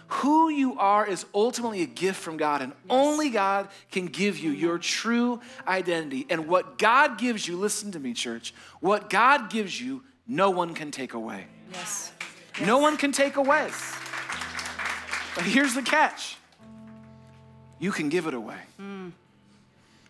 Who 0.09 0.51
you 0.51 0.79
are 0.79 1.05
is 1.05 1.27
ultimately 1.35 1.83
a 1.83 1.87
gift 1.87 2.21
from 2.21 2.37
God, 2.37 2.63
and 2.63 2.73
only 2.89 3.29
God 3.29 3.69
can 3.91 4.07
give 4.07 4.39
you 4.39 4.53
your 4.53 4.79
true 4.79 5.41
identity. 5.67 6.27
And 6.31 6.47
what 6.47 6.79
God 6.79 7.19
gives 7.19 7.47
you, 7.49 7.57
listen 7.57 7.91
to 7.91 7.99
me, 7.99 8.13
church, 8.13 8.55
what 8.81 9.11
God 9.11 9.51
gives 9.51 9.81
you, 9.81 10.05
no 10.29 10.51
one 10.51 10.75
can 10.75 10.93
take 10.93 11.15
away. 11.15 11.47
Yes. 11.73 12.13
No 12.65 12.79
one 12.79 12.97
can 12.97 13.11
take 13.11 13.37
away. 13.37 13.69
But 15.35 15.45
here's 15.45 15.75
the 15.75 15.83
catch 15.83 16.37
you 17.79 17.91
can 17.91 18.09
give 18.09 18.27
it 18.27 18.35
away. 18.35 18.59
Mm. 18.81 19.13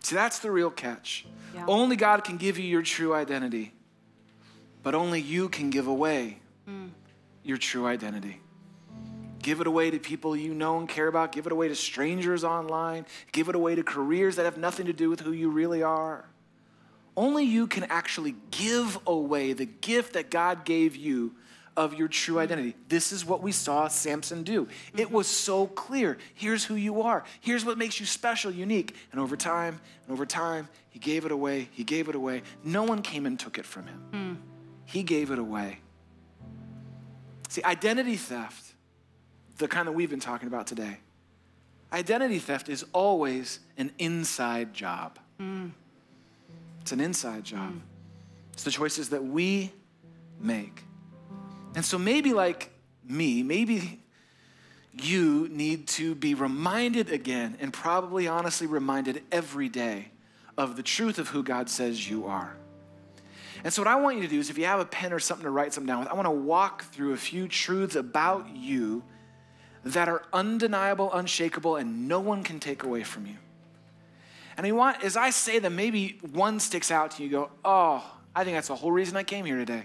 See, 0.07 0.15
that's 0.15 0.39
the 0.39 0.53
real 0.53 0.71
catch. 0.71 1.27
Yeah. 1.53 1.65
Only 1.67 1.97
God 1.97 2.23
can 2.23 2.37
give 2.37 2.61
you 2.61 2.65
your 2.65 2.83
true 2.83 3.13
identity, 3.13 3.75
but 4.85 4.95
only 4.95 5.21
you 5.21 5.49
can 5.49 5.69
give 5.69 5.89
away 5.89 6.39
mm. 6.71 6.91
your 7.43 7.57
true 7.57 7.89
identity. 7.89 8.41
Give 9.43 9.61
it 9.61 9.67
away 9.67 9.91
to 9.91 9.99
people 9.99 10.37
you 10.37 10.55
know 10.55 10.79
and 10.79 10.89
care 10.89 11.09
about. 11.09 11.33
Give 11.33 11.45
it 11.47 11.51
away 11.51 11.67
to 11.67 11.75
strangers 11.75 12.45
online. 12.45 13.05
Give 13.33 13.49
it 13.49 13.57
away 13.57 13.75
to 13.75 13.83
careers 13.83 14.37
that 14.37 14.45
have 14.45 14.57
nothing 14.57 14.87
to 14.87 14.93
do 14.93 15.11
with 15.11 15.19
who 15.19 15.33
you 15.33 15.51
really 15.51 15.83
are. 15.83 16.25
Only 17.17 17.43
you 17.43 17.67
can 17.67 17.83
actually 17.83 18.37
give 18.53 19.01
away 19.09 19.55
the 19.55 19.67
gift 19.67 20.13
that 20.13 20.31
God 20.31 20.65
gave 20.65 20.95
you 20.95 21.35
of 21.77 21.95
your 21.95 22.09
true 22.09 22.39
identity. 22.39 22.75
This 22.89 23.13
is 23.13 23.25
what 23.25 23.43
we 23.43 23.53
saw 23.53 23.89
Samson 23.89 24.43
do. 24.43 24.67
It 24.97 25.11
was 25.11 25.27
so 25.27 25.67
clear. 25.67 26.17
Here's 26.35 26.65
who 26.65 26.75
you 26.75 27.03
are. 27.03 27.25
Here's 27.41 27.65
what 27.65 27.77
makes 27.79 28.01
you 28.01 28.07
special, 28.07 28.51
unique. 28.51 28.97
And 29.13 29.21
over 29.21 29.37
time, 29.37 29.81
and 30.05 30.13
over 30.13 30.25
time, 30.25 30.69
he 30.89 30.99
gave 30.99 31.25
it 31.27 31.33
away. 31.33 31.69
He 31.73 31.85
gave 31.85 32.09
it 32.09 32.15
away. 32.15 32.43
No 32.65 32.83
one 32.83 33.03
came 33.03 33.27
and 33.27 33.39
took 33.39 33.59
it 33.59 33.67
from 33.67 33.87
him. 33.87 34.43
He 34.87 35.03
gave 35.03 35.31
it 35.31 35.39
away. 35.39 35.81
See, 37.49 37.63
identity 37.63 38.17
theft, 38.17 38.75
the 39.59 39.69
kind 39.69 39.87
that 39.89 39.93
we've 39.93 40.11
been 40.11 40.21
talking 40.21 40.49
about 40.49 40.67
today, 40.67 40.99
identity 41.93 42.39
theft 42.39 42.69
is 42.69 42.85
always 42.93 43.61
an 43.77 43.93
inside 43.99 44.73
job. 44.73 45.19
It's 46.81 46.93
an 46.93 47.01
inside 47.01 47.45
job. 47.45 47.75
It's 48.53 48.65
the 48.65 48.71
choices 48.71 49.11
that 49.11 49.23
we 49.25 49.73
make. 50.41 50.83
And 51.77 51.85
so 51.85 51.99
maybe 51.99 52.33
like 52.33 52.71
me, 53.07 53.45
maybe 53.45 54.01
you 54.93 55.47
need 55.51 55.87
to 55.89 56.15
be 56.15 56.35
reminded 56.35 57.11
again, 57.11 57.59
and 57.61 57.73
probably 57.73 58.27
honestly 58.27 58.67
reminded 58.67 59.23
every 59.31 59.69
day 59.69 60.09
of 60.57 60.77
the 60.77 60.83
truth 60.83 61.19
of 61.19 61.29
who 61.29 61.43
God 61.43 61.69
says 61.69 62.09
you 62.09 62.27
are. 62.27 62.57
And 63.63 63.73
so, 63.73 63.83
what 63.83 63.89
I 63.89 63.97
want 63.97 64.17
you 64.17 64.23
to 64.23 64.29
do 64.29 64.39
is, 64.39 64.49
if 64.49 64.57
you 64.57 64.65
have 64.65 64.81
a 64.81 64.87
pen 64.87 65.13
or 65.13 65.19
something 65.19 65.45
to 65.45 65.51
write 65.51 65.75
something 65.75 65.87
down 65.87 66.01
with, 66.01 66.09
I 66.09 66.15
want 66.15 66.27
to 66.27 66.31
walk 66.31 66.85
through 66.85 67.13
a 67.13 67.17
few 67.17 67.47
truths 67.47 67.95
about 67.95 68.49
you 68.55 69.03
that 69.85 70.09
are 70.09 70.23
undeniable, 70.33 71.13
unshakable, 71.13 71.77
and 71.77 72.09
no 72.09 72.21
one 72.21 72.43
can 72.43 72.59
take 72.59 72.83
away 72.85 73.03
from 73.03 73.27
you. 73.27 73.37
And 74.57 74.67
I 74.67 74.73
want, 74.73 75.05
as 75.05 75.17
I 75.17 75.31
say 75.31 75.59
them, 75.59 75.77
maybe 75.77 76.19
one 76.33 76.59
sticks 76.59 76.91
out 76.91 77.13
to 77.13 77.23
you. 77.23 77.29
You 77.29 77.37
go, 77.37 77.51
oh, 77.65 78.19
I 78.35 78.45
think 78.45 78.57
that's 78.57 78.69
the 78.69 78.77
whole 78.77 78.93
reason 78.93 79.17
I 79.17 79.25
came 79.25 79.45
here 79.45 79.57
today, 79.57 79.85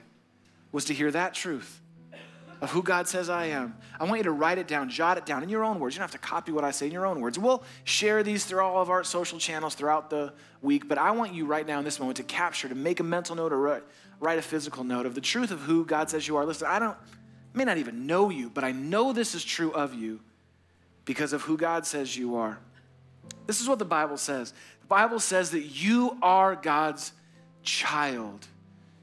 was 0.72 0.86
to 0.86 0.94
hear 0.94 1.12
that 1.12 1.34
truth 1.34 1.82
of 2.62 2.70
who 2.70 2.84
God 2.84 3.08
says 3.08 3.28
I 3.28 3.48
am. 3.48 3.76
I 4.00 4.04
want 4.04 4.20
you 4.20 4.24
to 4.26 4.32
write 4.32 4.60
it 4.60 4.68
down, 4.68 4.90
jot 4.90 5.18
it 5.18 5.26
down 5.26 5.42
in 5.42 5.50
your 5.50 5.64
own 5.64 5.80
words. 5.80 5.96
You 5.96 6.00
don't 6.00 6.12
have 6.12 6.22
to 6.22 6.28
copy 6.28 6.52
what 6.52 6.64
I 6.64 6.70
say 6.70 6.86
in 6.86 6.92
your 6.92 7.08
own 7.08 7.20
words. 7.20 7.40
We'll 7.40 7.64
share 7.86 8.22
these 8.22 8.46
through 8.46 8.62
all 8.62 8.82
of 8.82 8.92
our 8.92 9.04
social 9.04 9.40
channels 9.40 9.74
throughout 9.74 10.12
the 10.12 10.32
week, 10.62 10.88
but 10.88 11.00
I 11.00 11.10
want 11.12 11.34
you 11.34 11.46
right 11.46 11.66
now 11.66 11.80
in 11.80 11.86
this 11.86 12.00
moment 12.00 12.18
to 12.18 12.24
capture, 12.24 12.70
to 12.70 12.76
make 12.76 13.00
a 13.00 13.04
mental 13.04 13.36
note 13.36 13.52
or 13.52 13.82
write, 14.20 14.38
a 14.38 14.44
physical 14.44 14.84
note 14.84 15.08
of 15.08 15.16
the 15.16 15.22
truth 15.22 15.50
of 15.50 15.60
who 15.62 15.84
God 15.86 16.10
says 16.10 16.28
you 16.28 16.38
are. 16.38 16.46
Listen, 16.46 16.68
I 16.68 16.78
don't, 16.78 16.96
may 17.56 17.66
not 17.66 17.80
even 17.80 18.06
know 18.06 18.30
you, 18.30 18.52
but 18.52 18.64
I 18.64 18.72
know 18.72 19.12
this 19.12 19.34
is 19.34 19.44
true 19.44 19.72
of 19.72 19.96
you 19.96 20.20
because 21.04 21.34
of 21.34 21.42
who 21.42 21.58
God 21.58 21.88
says 21.88 22.16
you 22.16 22.36
are. 22.36 22.60
This 23.48 23.60
is 23.60 23.68
what 23.68 23.80
the 23.80 23.86
Bible 23.86 24.18
says. 24.18 24.54
The 24.82 24.88
Bible 24.88 25.20
says 25.20 25.50
that 25.52 25.64
you 25.64 26.18
are 26.22 26.56
God's 26.56 27.12
child. 27.64 28.46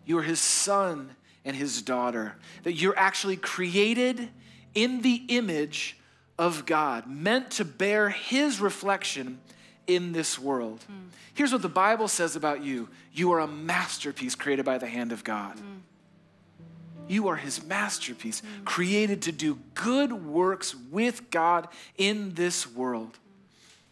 You 0.07 0.19
are 0.19 0.23
his 0.23 0.41
son 0.41 1.11
and 1.49 1.57
his 1.57 1.81
daughter. 1.81 2.35
That 2.65 2.75
you're 2.75 2.97
actually 2.97 3.39
created 3.39 4.29
in 4.75 5.01
the 5.01 5.25
image 5.29 5.97
of 6.39 6.67
God, 6.67 7.11
meant 7.11 7.51
to 7.53 7.65
bear 7.65 8.11
his 8.11 8.61
reflection 8.61 9.41
in 9.87 10.13
this 10.13 10.39
world. 10.39 10.85
Hmm. 10.87 11.09
Here's 11.33 11.51
what 11.51 11.63
the 11.63 11.69
Bible 11.71 12.07
says 12.07 12.37
about 12.37 12.63
you 12.63 12.91
you 13.15 13.33
are 13.33 13.41
a 13.41 13.47
masterpiece 13.47 14.35
created 14.35 14.67
by 14.67 14.77
the 14.77 14.87
hand 14.87 15.11
of 15.11 15.25
God. 15.25 15.59
Hmm. 15.59 15.79
You 17.09 17.29
are 17.29 17.37
his 17.37 17.65
masterpiece, 17.65 18.41
hmm. 18.41 18.65
created 18.65 19.23
to 19.23 19.33
do 19.33 19.59
good 19.73 20.13
works 20.13 20.77
with 20.77 21.31
God 21.31 21.67
in 21.97 22.35
this 22.35 22.67
world. 22.71 23.19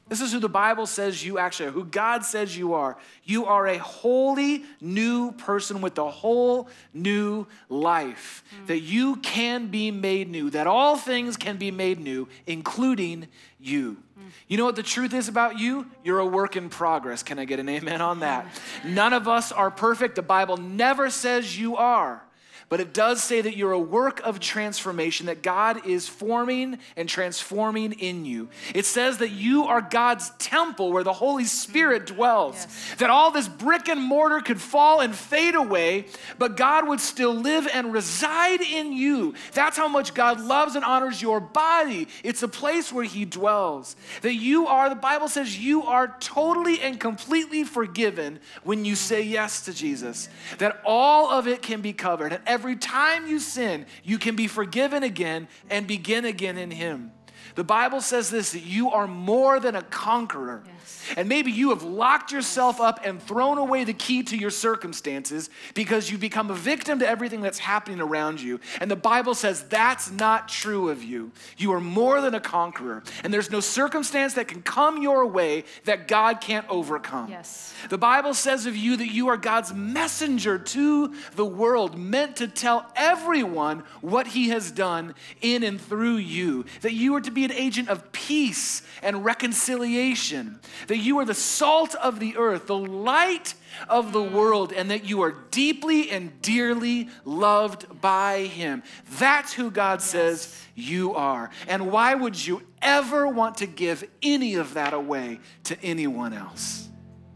This 0.09 0.21
is 0.21 0.33
who 0.33 0.39
the 0.39 0.49
Bible 0.49 0.87
says 0.87 1.25
you 1.25 1.39
actually 1.39 1.69
are, 1.69 1.73
who 1.73 1.85
God 1.85 2.25
says 2.25 2.57
you 2.57 2.75
are. 2.75 2.97
You 3.25 3.47
are 3.47 3.67
a 3.67 3.79
wholly 3.79 4.65
new 4.81 5.33
person 5.33 5.81
with 5.81 5.99
a 5.99 6.09
whole 6.09 6.69
new 6.95 7.47
life. 7.69 8.45
Hmm. 8.51 8.67
That 8.67 8.81
you 8.81 9.17
can 9.17 9.67
be 9.67 9.91
made 9.91 10.31
new, 10.31 10.49
that 10.51 10.69
all 10.69 10.97
things 10.97 11.37
can 11.37 11.57
be 11.57 11.73
made 11.73 11.99
new, 11.99 12.29
including 12.47 13.27
you. 13.59 13.97
Hmm. 14.17 14.29
You 14.47 14.59
know 14.59 14.65
what 14.65 14.77
the 14.77 14.85
truth 14.85 15.13
is 15.13 15.27
about 15.27 15.59
you? 15.59 15.91
You're 16.05 16.21
a 16.21 16.27
work 16.27 16.55
in 16.55 16.69
progress. 16.69 17.25
Can 17.25 17.41
I 17.41 17.45
get 17.45 17.59
an 17.59 17.69
amen 17.69 18.01
on 18.01 18.21
that? 18.21 18.47
None 18.85 19.13
of 19.13 19.27
us 19.27 19.51
are 19.51 19.73
perfect. 19.73 20.15
The 20.15 20.23
Bible 20.23 20.57
never 20.57 21.11
says 21.11 21.59
you 21.59 21.77
are. 21.77 22.23
But 22.69 22.81
it 22.81 22.93
does 22.93 23.23
say 23.23 23.41
that 23.41 23.57
you're 23.57 23.71
a 23.71 23.79
work 23.79 24.21
of 24.25 24.41
transformation, 24.41 25.27
that 25.27 25.41
God 25.41 25.87
is 25.87 26.09
forming 26.09 26.79
and 26.97 27.09
transforming 27.09 27.93
in 27.93 28.25
you. 28.25 28.49
It 28.75 28.87
says 28.87 29.19
that 29.19 29.31
you 29.31 29.67
are 29.67 29.81
God's 29.81 30.31
temple 30.41 30.91
where 30.91 31.05
the 31.05 31.13
Holy 31.13 31.45
Spirit 31.45 32.07
mm-hmm. 32.07 32.17
dwells. 32.17 32.57
Yes. 32.57 32.95
That 32.99 33.11
all 33.11 33.31
this 33.31 33.47
brick 33.47 33.89
and 33.89 34.03
mortar 34.03 34.41
could 34.41 34.61
fall 34.61 35.01
and 35.01 35.15
fade 35.15 35.55
away, 35.55 36.07
but 36.39 36.57
God 36.57 36.89
would 36.89 36.99
still 36.99 37.33
live 37.33 37.69
and 37.73 37.93
reside 37.93 38.61
in 38.61 38.93
you. 38.93 39.35
That's 39.53 39.77
how 39.77 39.87
much 39.87 40.13
God 40.13 40.41
loves 40.41 40.75
and 40.75 40.85
honors 40.85 41.23
your 41.23 41.39
body. 41.39 42.09
It's 42.25 42.43
a 42.43 42.49
place 42.49 42.93
where 42.93 43.05
He 43.05 43.25
dwells. 43.25 43.95
That 44.23 44.35
you 44.35 44.67
are, 44.67 44.89
the 44.89 44.97
Bible 44.97 45.29
says, 45.29 45.57
you 45.57 45.85
are 45.85 46.17
totally 46.19 46.81
and 46.81 46.99
completely 46.99 47.63
forgiven 47.63 48.41
when 48.65 48.85
you 48.85 48.97
say 48.97 49.23
yes 49.23 49.65
to 49.67 49.73
Jesus. 49.73 50.29
That 50.59 50.81
all 50.85 51.31
of 51.31 51.47
it 51.47 51.63
can 51.63 51.81
be 51.81 51.93
covered. 51.93 52.33
And 52.33 52.56
every 52.57 52.75
time 52.75 53.27
you 53.27 53.39
sin, 53.39 53.85
you 54.03 54.17
can 54.17 54.35
be 54.35 54.47
forgiven 54.47 55.03
again 55.03 55.47
and 55.69 55.87
begin 55.87 56.25
again 56.25 56.57
in 56.57 56.71
Him. 56.71 57.13
The 57.57 57.65
Bible 57.65 58.03
says 58.03 58.31
this 58.31 58.53
that 58.53 58.63
you 58.63 58.91
are 58.91 59.07
more 59.07 59.59
than 59.59 59.75
a 59.75 59.83
conqueror. 59.83 60.63
Yes. 60.67 61.03
And 61.17 61.29
maybe 61.29 61.51
you 61.51 61.71
have 61.71 61.83
locked 61.83 62.31
yourself 62.31 62.81
up 62.81 63.01
and 63.05 63.23
thrown 63.23 63.59
away 63.59 63.85
the 63.85 63.95
key 63.95 64.23
to 64.25 64.37
your 64.37 64.51
circumstances 64.51 65.49
because 65.75 66.11
you've 66.11 66.21
become 66.21 66.51
a 66.51 66.55
victim 66.55 66.99
to 66.99 67.09
everything 67.09 67.41
that's 67.41 67.59
happening 67.59 68.01
around 68.01 68.41
you. 68.41 68.61
And 68.81 68.91
the 68.91 68.97
Bible 68.97 69.35
says 69.35 69.63
that's 69.63 70.11
not 70.11 70.49
true 70.49 70.91
of 70.91 71.03
you. 71.03 71.33
You 71.57 71.73
are 71.73 71.81
more 71.81 72.21
than 72.21 72.35
a 72.35 72.41
conqueror. 72.41 73.03
And 73.25 73.33
there's 73.33 73.51
no 73.51 73.61
circumstance 73.61 74.35
that 74.35 74.49
can 74.49 74.63
come 74.63 75.03
your 75.03 75.27
way 75.27 75.65
that 75.85 76.09
God 76.09 76.43
can't 76.43 76.69
overcome. 76.69 77.31
Yes. 77.31 77.73
The 77.89 77.99
Bible 77.99 78.35
says 78.35 78.67
of 78.67 78.77
you 78.77 78.99
that 78.99 79.11
you 79.11 79.29
are 79.29 79.39
God's 79.39 79.73
messenger 79.73 80.59
to 80.59 81.15
the 81.35 81.47
world, 81.47 81.97
meant 81.97 82.37
to 82.37 82.49
tell 82.49 82.91
everyone 82.95 83.83
what 84.03 84.27
He 84.27 84.51
has 84.51 84.71
done 84.71 85.15
in 85.41 85.63
and 85.63 85.81
through 85.81 86.17
you. 86.17 86.67
That 86.83 86.93
you 86.93 87.15
are 87.15 87.21
to 87.23 87.31
be 87.31 87.46
an 87.47 87.53
agent 87.53 87.89
of 87.89 88.13
peace 88.13 88.83
and 89.03 89.25
reconciliation. 89.25 90.61
That 90.89 90.99
you 90.99 91.19
are 91.19 91.25
the 91.25 91.35
salt 91.35 91.95
of 91.95 92.21
the 92.21 92.37
earth, 92.37 92.67
the 92.67 92.77
light 92.77 93.55
of 93.89 94.13
the 94.13 94.23
world, 94.23 94.73
and 94.73 94.91
that 94.91 95.05
you 95.05 95.23
are 95.23 95.33
deeply 95.51 96.11
and 96.11 96.41
dearly 96.43 97.09
loved 97.25 98.01
by 98.01 98.43
Him. 98.43 98.83
That's 99.19 99.55
who 99.55 99.71
God 99.71 100.03
says 100.03 100.61
you 100.75 101.15
are. 101.15 101.51
And 101.67 101.91
why 101.91 102.15
would 102.15 102.47
you 102.47 102.63
ever 102.83 103.27
want 103.27 103.59
to 103.59 103.67
give 103.67 104.05
any 104.23 104.57
of 104.57 104.75
that 104.75 104.93
away 104.93 105.41
to 105.65 105.83
anyone 105.83 106.33
else? 106.33 106.89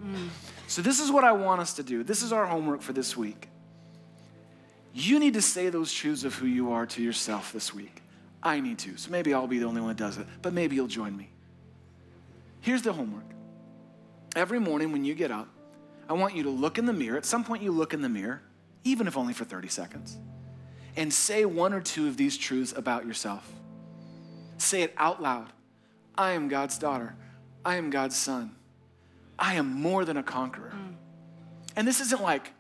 Mm. 0.05 0.29
So, 0.67 0.83
this 0.83 1.01
is 1.01 1.11
what 1.11 1.25
I 1.25 1.33
want 1.33 1.61
us 1.61 1.75
to 1.75 1.83
do. 1.83 2.05
This 2.05 2.23
is 2.23 2.33
our 2.33 2.47
homework 2.47 2.83
for 2.83 2.93
this 2.93 3.17
week. 3.17 3.49
You 4.93 5.19
need 5.19 5.35
to 5.35 5.43
say 5.43 5.69
those 5.69 5.93
truths 5.93 6.25
of 6.25 6.35
who 6.35 6.47
you 6.47 6.73
are 6.73 6.87
to 6.87 7.03
yourself 7.03 7.53
this 7.53 7.73
week. 7.75 8.00
I 8.43 8.61
need 8.61 8.79
to. 8.81 8.97
So, 8.97 9.11
maybe 9.11 9.35
I'll 9.35 9.47
be 9.47 9.59
the 9.59 9.67
only 9.67 9.81
one 9.81 9.89
that 9.89 9.97
does 9.97 10.17
it, 10.19 10.27
but 10.43 10.53
maybe 10.53 10.77
you'll 10.77 10.87
join 10.87 11.17
me. 11.17 11.31
Here's 12.61 12.83
the 12.83 12.93
homework 12.93 13.25
every 14.37 14.61
morning 14.61 14.93
when 14.93 15.05
you 15.05 15.15
get 15.15 15.31
up, 15.31 15.49
I 16.09 16.13
want 16.13 16.37
you 16.37 16.45
to 16.45 16.51
look 16.51 16.79
in 16.79 16.87
the 16.87 16.93
mirror. 16.93 17.17
At 17.17 17.25
some 17.25 17.45
point, 17.45 17.63
you 17.63 17.73
look 17.73 17.95
in 17.95 18.01
the 18.01 18.09
mirror, 18.09 18.43
even 18.85 19.07
if 19.07 19.17
only 19.17 19.33
for 19.33 19.45
30 19.45 19.69
seconds, 19.69 20.19
and 20.97 21.13
say 21.13 21.45
one 21.45 21.73
or 21.73 21.81
two 21.81 22.09
of 22.09 22.17
these 22.17 22.37
truths 22.37 22.73
about 22.77 23.07
yourself. 23.07 23.51
Say 24.59 24.83
it 24.83 24.93
out 24.97 25.23
loud 25.23 25.53
I 26.17 26.33
am 26.33 26.49
God's 26.49 26.79
daughter. 26.79 27.15
I 27.65 27.77
am 27.77 27.91
God's 27.91 28.17
son. 28.17 28.57
I 29.39 29.55
am 29.55 29.73
more 29.73 30.05
than 30.05 30.17
a 30.17 30.23
conqueror. 30.23 30.73
And 31.77 31.87
this 31.87 32.01
isn't 32.01 32.23
like 32.23 32.53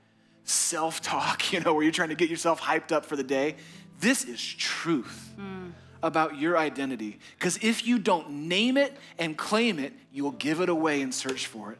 self 0.44 1.00
talk, 1.00 1.52
you 1.52 1.60
know, 1.60 1.74
where 1.74 1.82
you're 1.82 1.92
trying 1.92 2.08
to 2.08 2.14
get 2.14 2.30
yourself 2.30 2.60
hyped 2.60 2.92
up 2.92 3.04
for 3.04 3.16
the 3.16 3.24
day. 3.24 3.56
This 4.00 4.24
is 4.24 4.42
truth 4.42 5.34
mm. 5.38 5.59
About 6.02 6.38
your 6.38 6.56
identity. 6.56 7.18
Because 7.38 7.58
if 7.62 7.86
you 7.86 7.98
don't 7.98 8.30
name 8.30 8.76
it 8.76 8.96
and 9.18 9.36
claim 9.36 9.78
it, 9.78 9.92
you 10.12 10.24
will 10.24 10.32
give 10.32 10.60
it 10.60 10.68
away 10.68 11.02
and 11.02 11.14
search 11.14 11.46
for 11.46 11.72
it. 11.72 11.78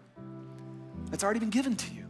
It's 1.13 1.25
already 1.25 1.41
been 1.41 1.51
given 1.51 1.77
to 1.77 1.95
you. 1.95 2.07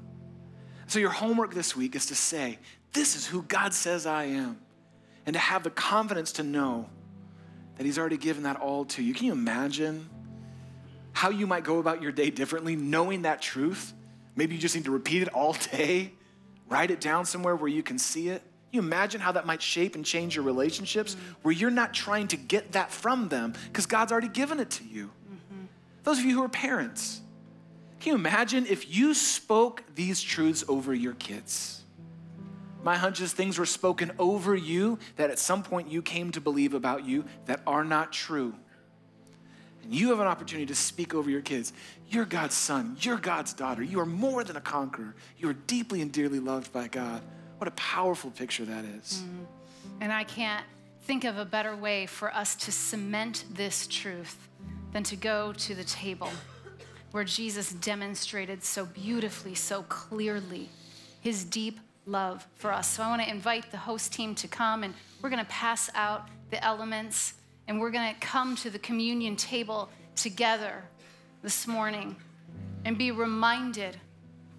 So, 0.87 0.99
your 0.99 1.11
homework 1.11 1.55
this 1.55 1.77
week 1.77 1.95
is 1.95 2.07
to 2.07 2.15
say, 2.15 2.59
This 2.93 3.15
is 3.15 3.27
who 3.27 3.43
God 3.43 3.73
says 3.73 4.07
I 4.07 4.25
am. 4.25 4.61
And 5.27 5.35
to 5.35 5.41
have 5.41 5.63
the 5.63 5.71
confidence 5.71 6.33
to 6.33 6.43
know 6.43 6.89
that 7.77 7.85
He's 7.85 7.99
already 7.99 8.17
given 8.17 8.43
that 8.43 8.57
all 8.57 8.85
to 8.87 9.03
you. 9.03 9.15
Can 9.15 9.27
you 9.27 9.33
imagine 9.33 10.09
how 11.13 11.31
you 11.31 11.47
might 11.47 11.65
go 11.65 11.79
about 11.79 12.03
your 12.03 12.13
day 12.13 12.31
differently 12.31 12.77
knowing 12.77 13.23
that 13.23 13.41
truth? 13.41 13.95
Maybe 14.35 14.55
you 14.55 14.61
just 14.61 14.75
need 14.75 14.85
to 14.87 14.91
repeat 14.91 15.23
it 15.23 15.29
all 15.29 15.53
day, 15.73 16.13
write 16.69 16.91
it 16.91 17.01
down 17.01 17.25
somewhere 17.25 17.55
where 17.55 17.71
you 17.71 17.83
can 17.83 17.99
see 17.99 18.29
it. 18.29 18.43
You 18.71 18.81
imagine 18.81 19.21
how 19.21 19.33
that 19.33 19.47
might 19.47 19.62
shape 19.62 19.97
and 19.97 20.05
change 20.05 20.37
your 20.37 20.45
relationships 20.45 21.14
mm-hmm. 21.14 21.33
where 21.43 21.53
you're 21.53 21.71
not 21.71 21.93
trying 21.93 22.29
to 22.29 22.37
get 22.37 22.73
that 22.73 22.91
from 22.91 23.29
them 23.29 23.55
because 23.66 23.87
God's 23.87 24.12
already 24.12 24.29
given 24.29 24.61
it 24.61 24.71
to 24.71 24.85
you? 24.85 25.07
Mm-hmm. 25.07 25.64
Those 26.05 26.18
of 26.18 26.25
you 26.25 26.37
who 26.37 26.45
are 26.45 26.49
parents, 26.49 27.21
can 27.99 28.12
you 28.12 28.14
imagine 28.16 28.66
if 28.66 28.95
you 28.95 29.12
spoke 29.14 29.83
these 29.95 30.23
truths 30.23 30.64
over 30.68 30.95
your 30.95 31.14
kids? 31.14 31.83
My 32.83 32.97
hunch 32.97 33.21
is 33.21 33.33
things 33.33 33.59
were 33.59 33.66
spoken 33.66 34.12
over 34.18 34.55
you 34.55 34.99
that 35.16 35.31
at 35.31 35.39
some 35.39 35.62
point 35.62 35.91
you 35.91 36.01
came 36.01 36.31
to 36.33 36.41
believe 36.41 36.73
about 36.73 37.05
you 37.05 37.25
that 37.45 37.61
are 37.66 37.85
not 37.85 38.12
true. 38.12 38.55
And 39.83 39.95
you 39.95 40.11
have 40.11 40.21
an 40.21 40.27
opportunity 40.27 40.66
to 40.66 40.75
speak 40.75 41.14
over 41.14 41.29
your 41.29 41.43
kids. 41.43 41.73
You're 42.09 42.25
God's 42.25 42.55
son. 42.55 42.97
You're 43.01 43.18
God's 43.18 43.53
daughter. 43.53 43.83
You 43.83 44.01
are 44.01 44.07
more 44.07 44.45
than 44.45 44.57
a 44.57 44.61
conqueror. 44.61 45.14
You 45.37 45.51
are 45.51 45.55
deeply 45.55 46.01
and 46.01 46.11
dearly 46.11 46.41
loved 46.41 46.73
by 46.73 46.89
God. 46.89 47.23
What 47.61 47.69
a 47.69 47.73
powerful 47.73 48.31
picture 48.31 48.65
that 48.65 48.87
is. 48.87 49.23
Mm. 49.23 49.45
And 50.01 50.11
I 50.11 50.25
can't 50.25 50.65
think 51.03 51.25
of 51.25 51.37
a 51.37 51.45
better 51.45 51.77
way 51.77 52.07
for 52.07 52.35
us 52.35 52.55
to 52.55 52.73
cement 52.73 53.45
this 53.53 53.87
truth 53.87 54.49
than 54.95 55.03
to 55.03 55.15
go 55.15 55.53
to 55.53 55.75
the 55.75 55.85
table 55.85 56.31
where 57.11 57.23
Jesus 57.23 57.71
demonstrated 57.71 58.65
so 58.65 58.87
beautifully, 58.87 59.55
so 59.55 59.83
clearly 59.83 60.71
his 61.21 61.45
deep 61.45 61.81
love 62.07 62.47
for 62.55 62.73
us. 62.73 62.89
So 62.89 63.03
I 63.03 63.11
want 63.11 63.21
to 63.25 63.29
invite 63.29 63.71
the 63.71 63.77
host 63.77 64.11
team 64.11 64.35
to 64.37 64.49
come 64.49 64.83
and 64.83 64.95
we're 65.21 65.29
going 65.29 65.45
to 65.45 65.51
pass 65.51 65.91
out 65.95 66.29
the 66.49 66.65
elements 66.65 67.35
and 67.69 67.79
we're 67.79 67.91
going 67.91 68.15
to 68.15 68.21
come 68.21 68.57
to 68.57 68.71
the 68.71 68.79
communion 68.79 69.37
table 69.37 69.91
together 70.17 70.83
this 71.43 71.67
morning 71.67 72.17
and 72.87 72.97
be 72.97 73.11
reminded 73.11 73.99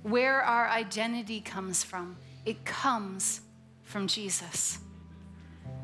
where 0.04 0.42
our 0.42 0.68
identity 0.68 1.42
comes 1.42 1.84
from. 1.84 2.18
It 2.46 2.66
comes 2.66 3.42
from 3.84 4.08
Jesus. 4.08 4.80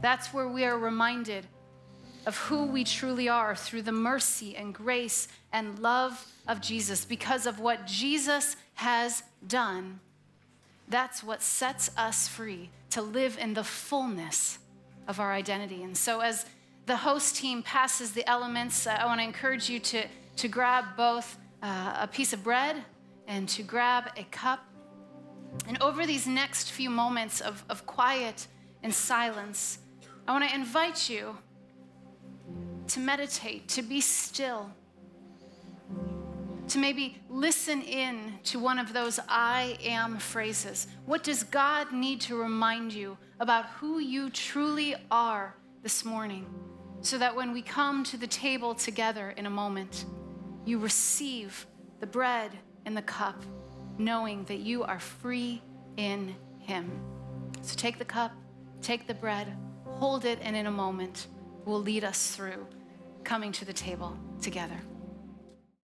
That's 0.01 0.33
where 0.33 0.47
we 0.47 0.65
are 0.65 0.77
reminded 0.77 1.45
of 2.25 2.37
who 2.37 2.65
we 2.65 2.83
truly 2.83 3.29
are 3.29 3.55
through 3.55 3.83
the 3.83 3.91
mercy 3.91 4.55
and 4.55 4.73
grace 4.73 5.27
and 5.53 5.79
love 5.79 6.25
of 6.47 6.61
Jesus 6.61 7.05
because 7.05 7.45
of 7.45 7.59
what 7.59 7.87
Jesus 7.87 8.57
has 8.75 9.23
done 9.47 9.99
that's 10.87 11.23
what 11.23 11.41
sets 11.41 11.91
us 11.97 12.27
free 12.27 12.69
to 12.91 13.01
live 13.01 13.37
in 13.37 13.53
the 13.53 13.63
fullness 13.63 14.59
of 15.07 15.19
our 15.19 15.33
identity. 15.33 15.83
And 15.83 15.95
so, 15.97 16.21
as 16.21 16.45
the 16.85 16.97
host 16.97 17.35
team 17.35 17.61
passes 17.61 18.13
the 18.13 18.27
elements, 18.29 18.87
I 18.87 19.05
want 19.05 19.19
to 19.19 19.23
encourage 19.25 19.69
you 19.69 19.79
to, 19.79 20.05
to 20.37 20.47
grab 20.47 20.85
both 20.95 21.37
uh, 21.61 21.97
a 22.01 22.07
piece 22.07 22.31
of 22.31 22.43
bread 22.43 22.77
and 23.27 23.47
to 23.49 23.63
grab 23.63 24.11
a 24.17 24.23
cup. 24.25 24.59
And 25.67 25.81
over 25.81 26.05
these 26.05 26.27
next 26.27 26.71
few 26.71 26.89
moments 26.89 27.41
of, 27.41 27.63
of 27.69 27.85
quiet 27.85 28.47
and 28.83 28.93
silence, 28.93 29.79
I 30.27 30.31
want 30.31 30.49
to 30.49 30.55
invite 30.55 31.09
you 31.09 31.37
to 32.87 32.99
meditate, 32.99 33.67
to 33.69 33.81
be 33.81 34.01
still 34.01 34.71
to 36.69 36.77
maybe 36.77 37.17
listen 37.29 37.81
in 37.81 38.39
to 38.43 38.59
one 38.59 38.77
of 38.77 38.93
those 38.93 39.19
I 39.29 39.77
am 39.83 40.17
phrases. 40.17 40.87
What 41.05 41.23
does 41.23 41.43
God 41.43 41.93
need 41.93 42.21
to 42.21 42.35
remind 42.35 42.93
you 42.93 43.17
about 43.39 43.65
who 43.67 43.99
you 43.99 44.29
truly 44.29 44.95
are 45.09 45.55
this 45.81 46.03
morning? 46.03 46.45
So 47.01 47.17
that 47.19 47.35
when 47.35 47.53
we 47.53 47.61
come 47.61 48.03
to 48.05 48.17
the 48.17 48.27
table 48.27 48.75
together 48.75 49.31
in 49.37 49.45
a 49.45 49.49
moment, 49.49 50.05
you 50.65 50.79
receive 50.79 51.65
the 51.99 52.07
bread 52.07 52.51
and 52.87 52.95
the 52.95 53.01
cup, 53.01 53.35
knowing 53.97 54.45
that 54.45 54.59
you 54.59 54.81
are 54.81 54.97
free 54.97 55.61
in 55.97 56.33
Him. 56.59 56.89
So 57.61 57.75
take 57.75 57.99
the 57.99 58.05
cup, 58.05 58.31
take 58.81 59.07
the 59.07 59.13
bread, 59.13 59.53
hold 59.83 60.23
it, 60.23 60.39
and 60.41 60.55
in 60.55 60.67
a 60.67 60.71
moment, 60.71 61.27
will 61.65 61.81
lead 61.81 62.05
us 62.05 62.33
through 62.33 62.65
coming 63.25 63.51
to 63.51 63.65
the 63.65 63.73
table 63.73 64.17
together. 64.41 64.79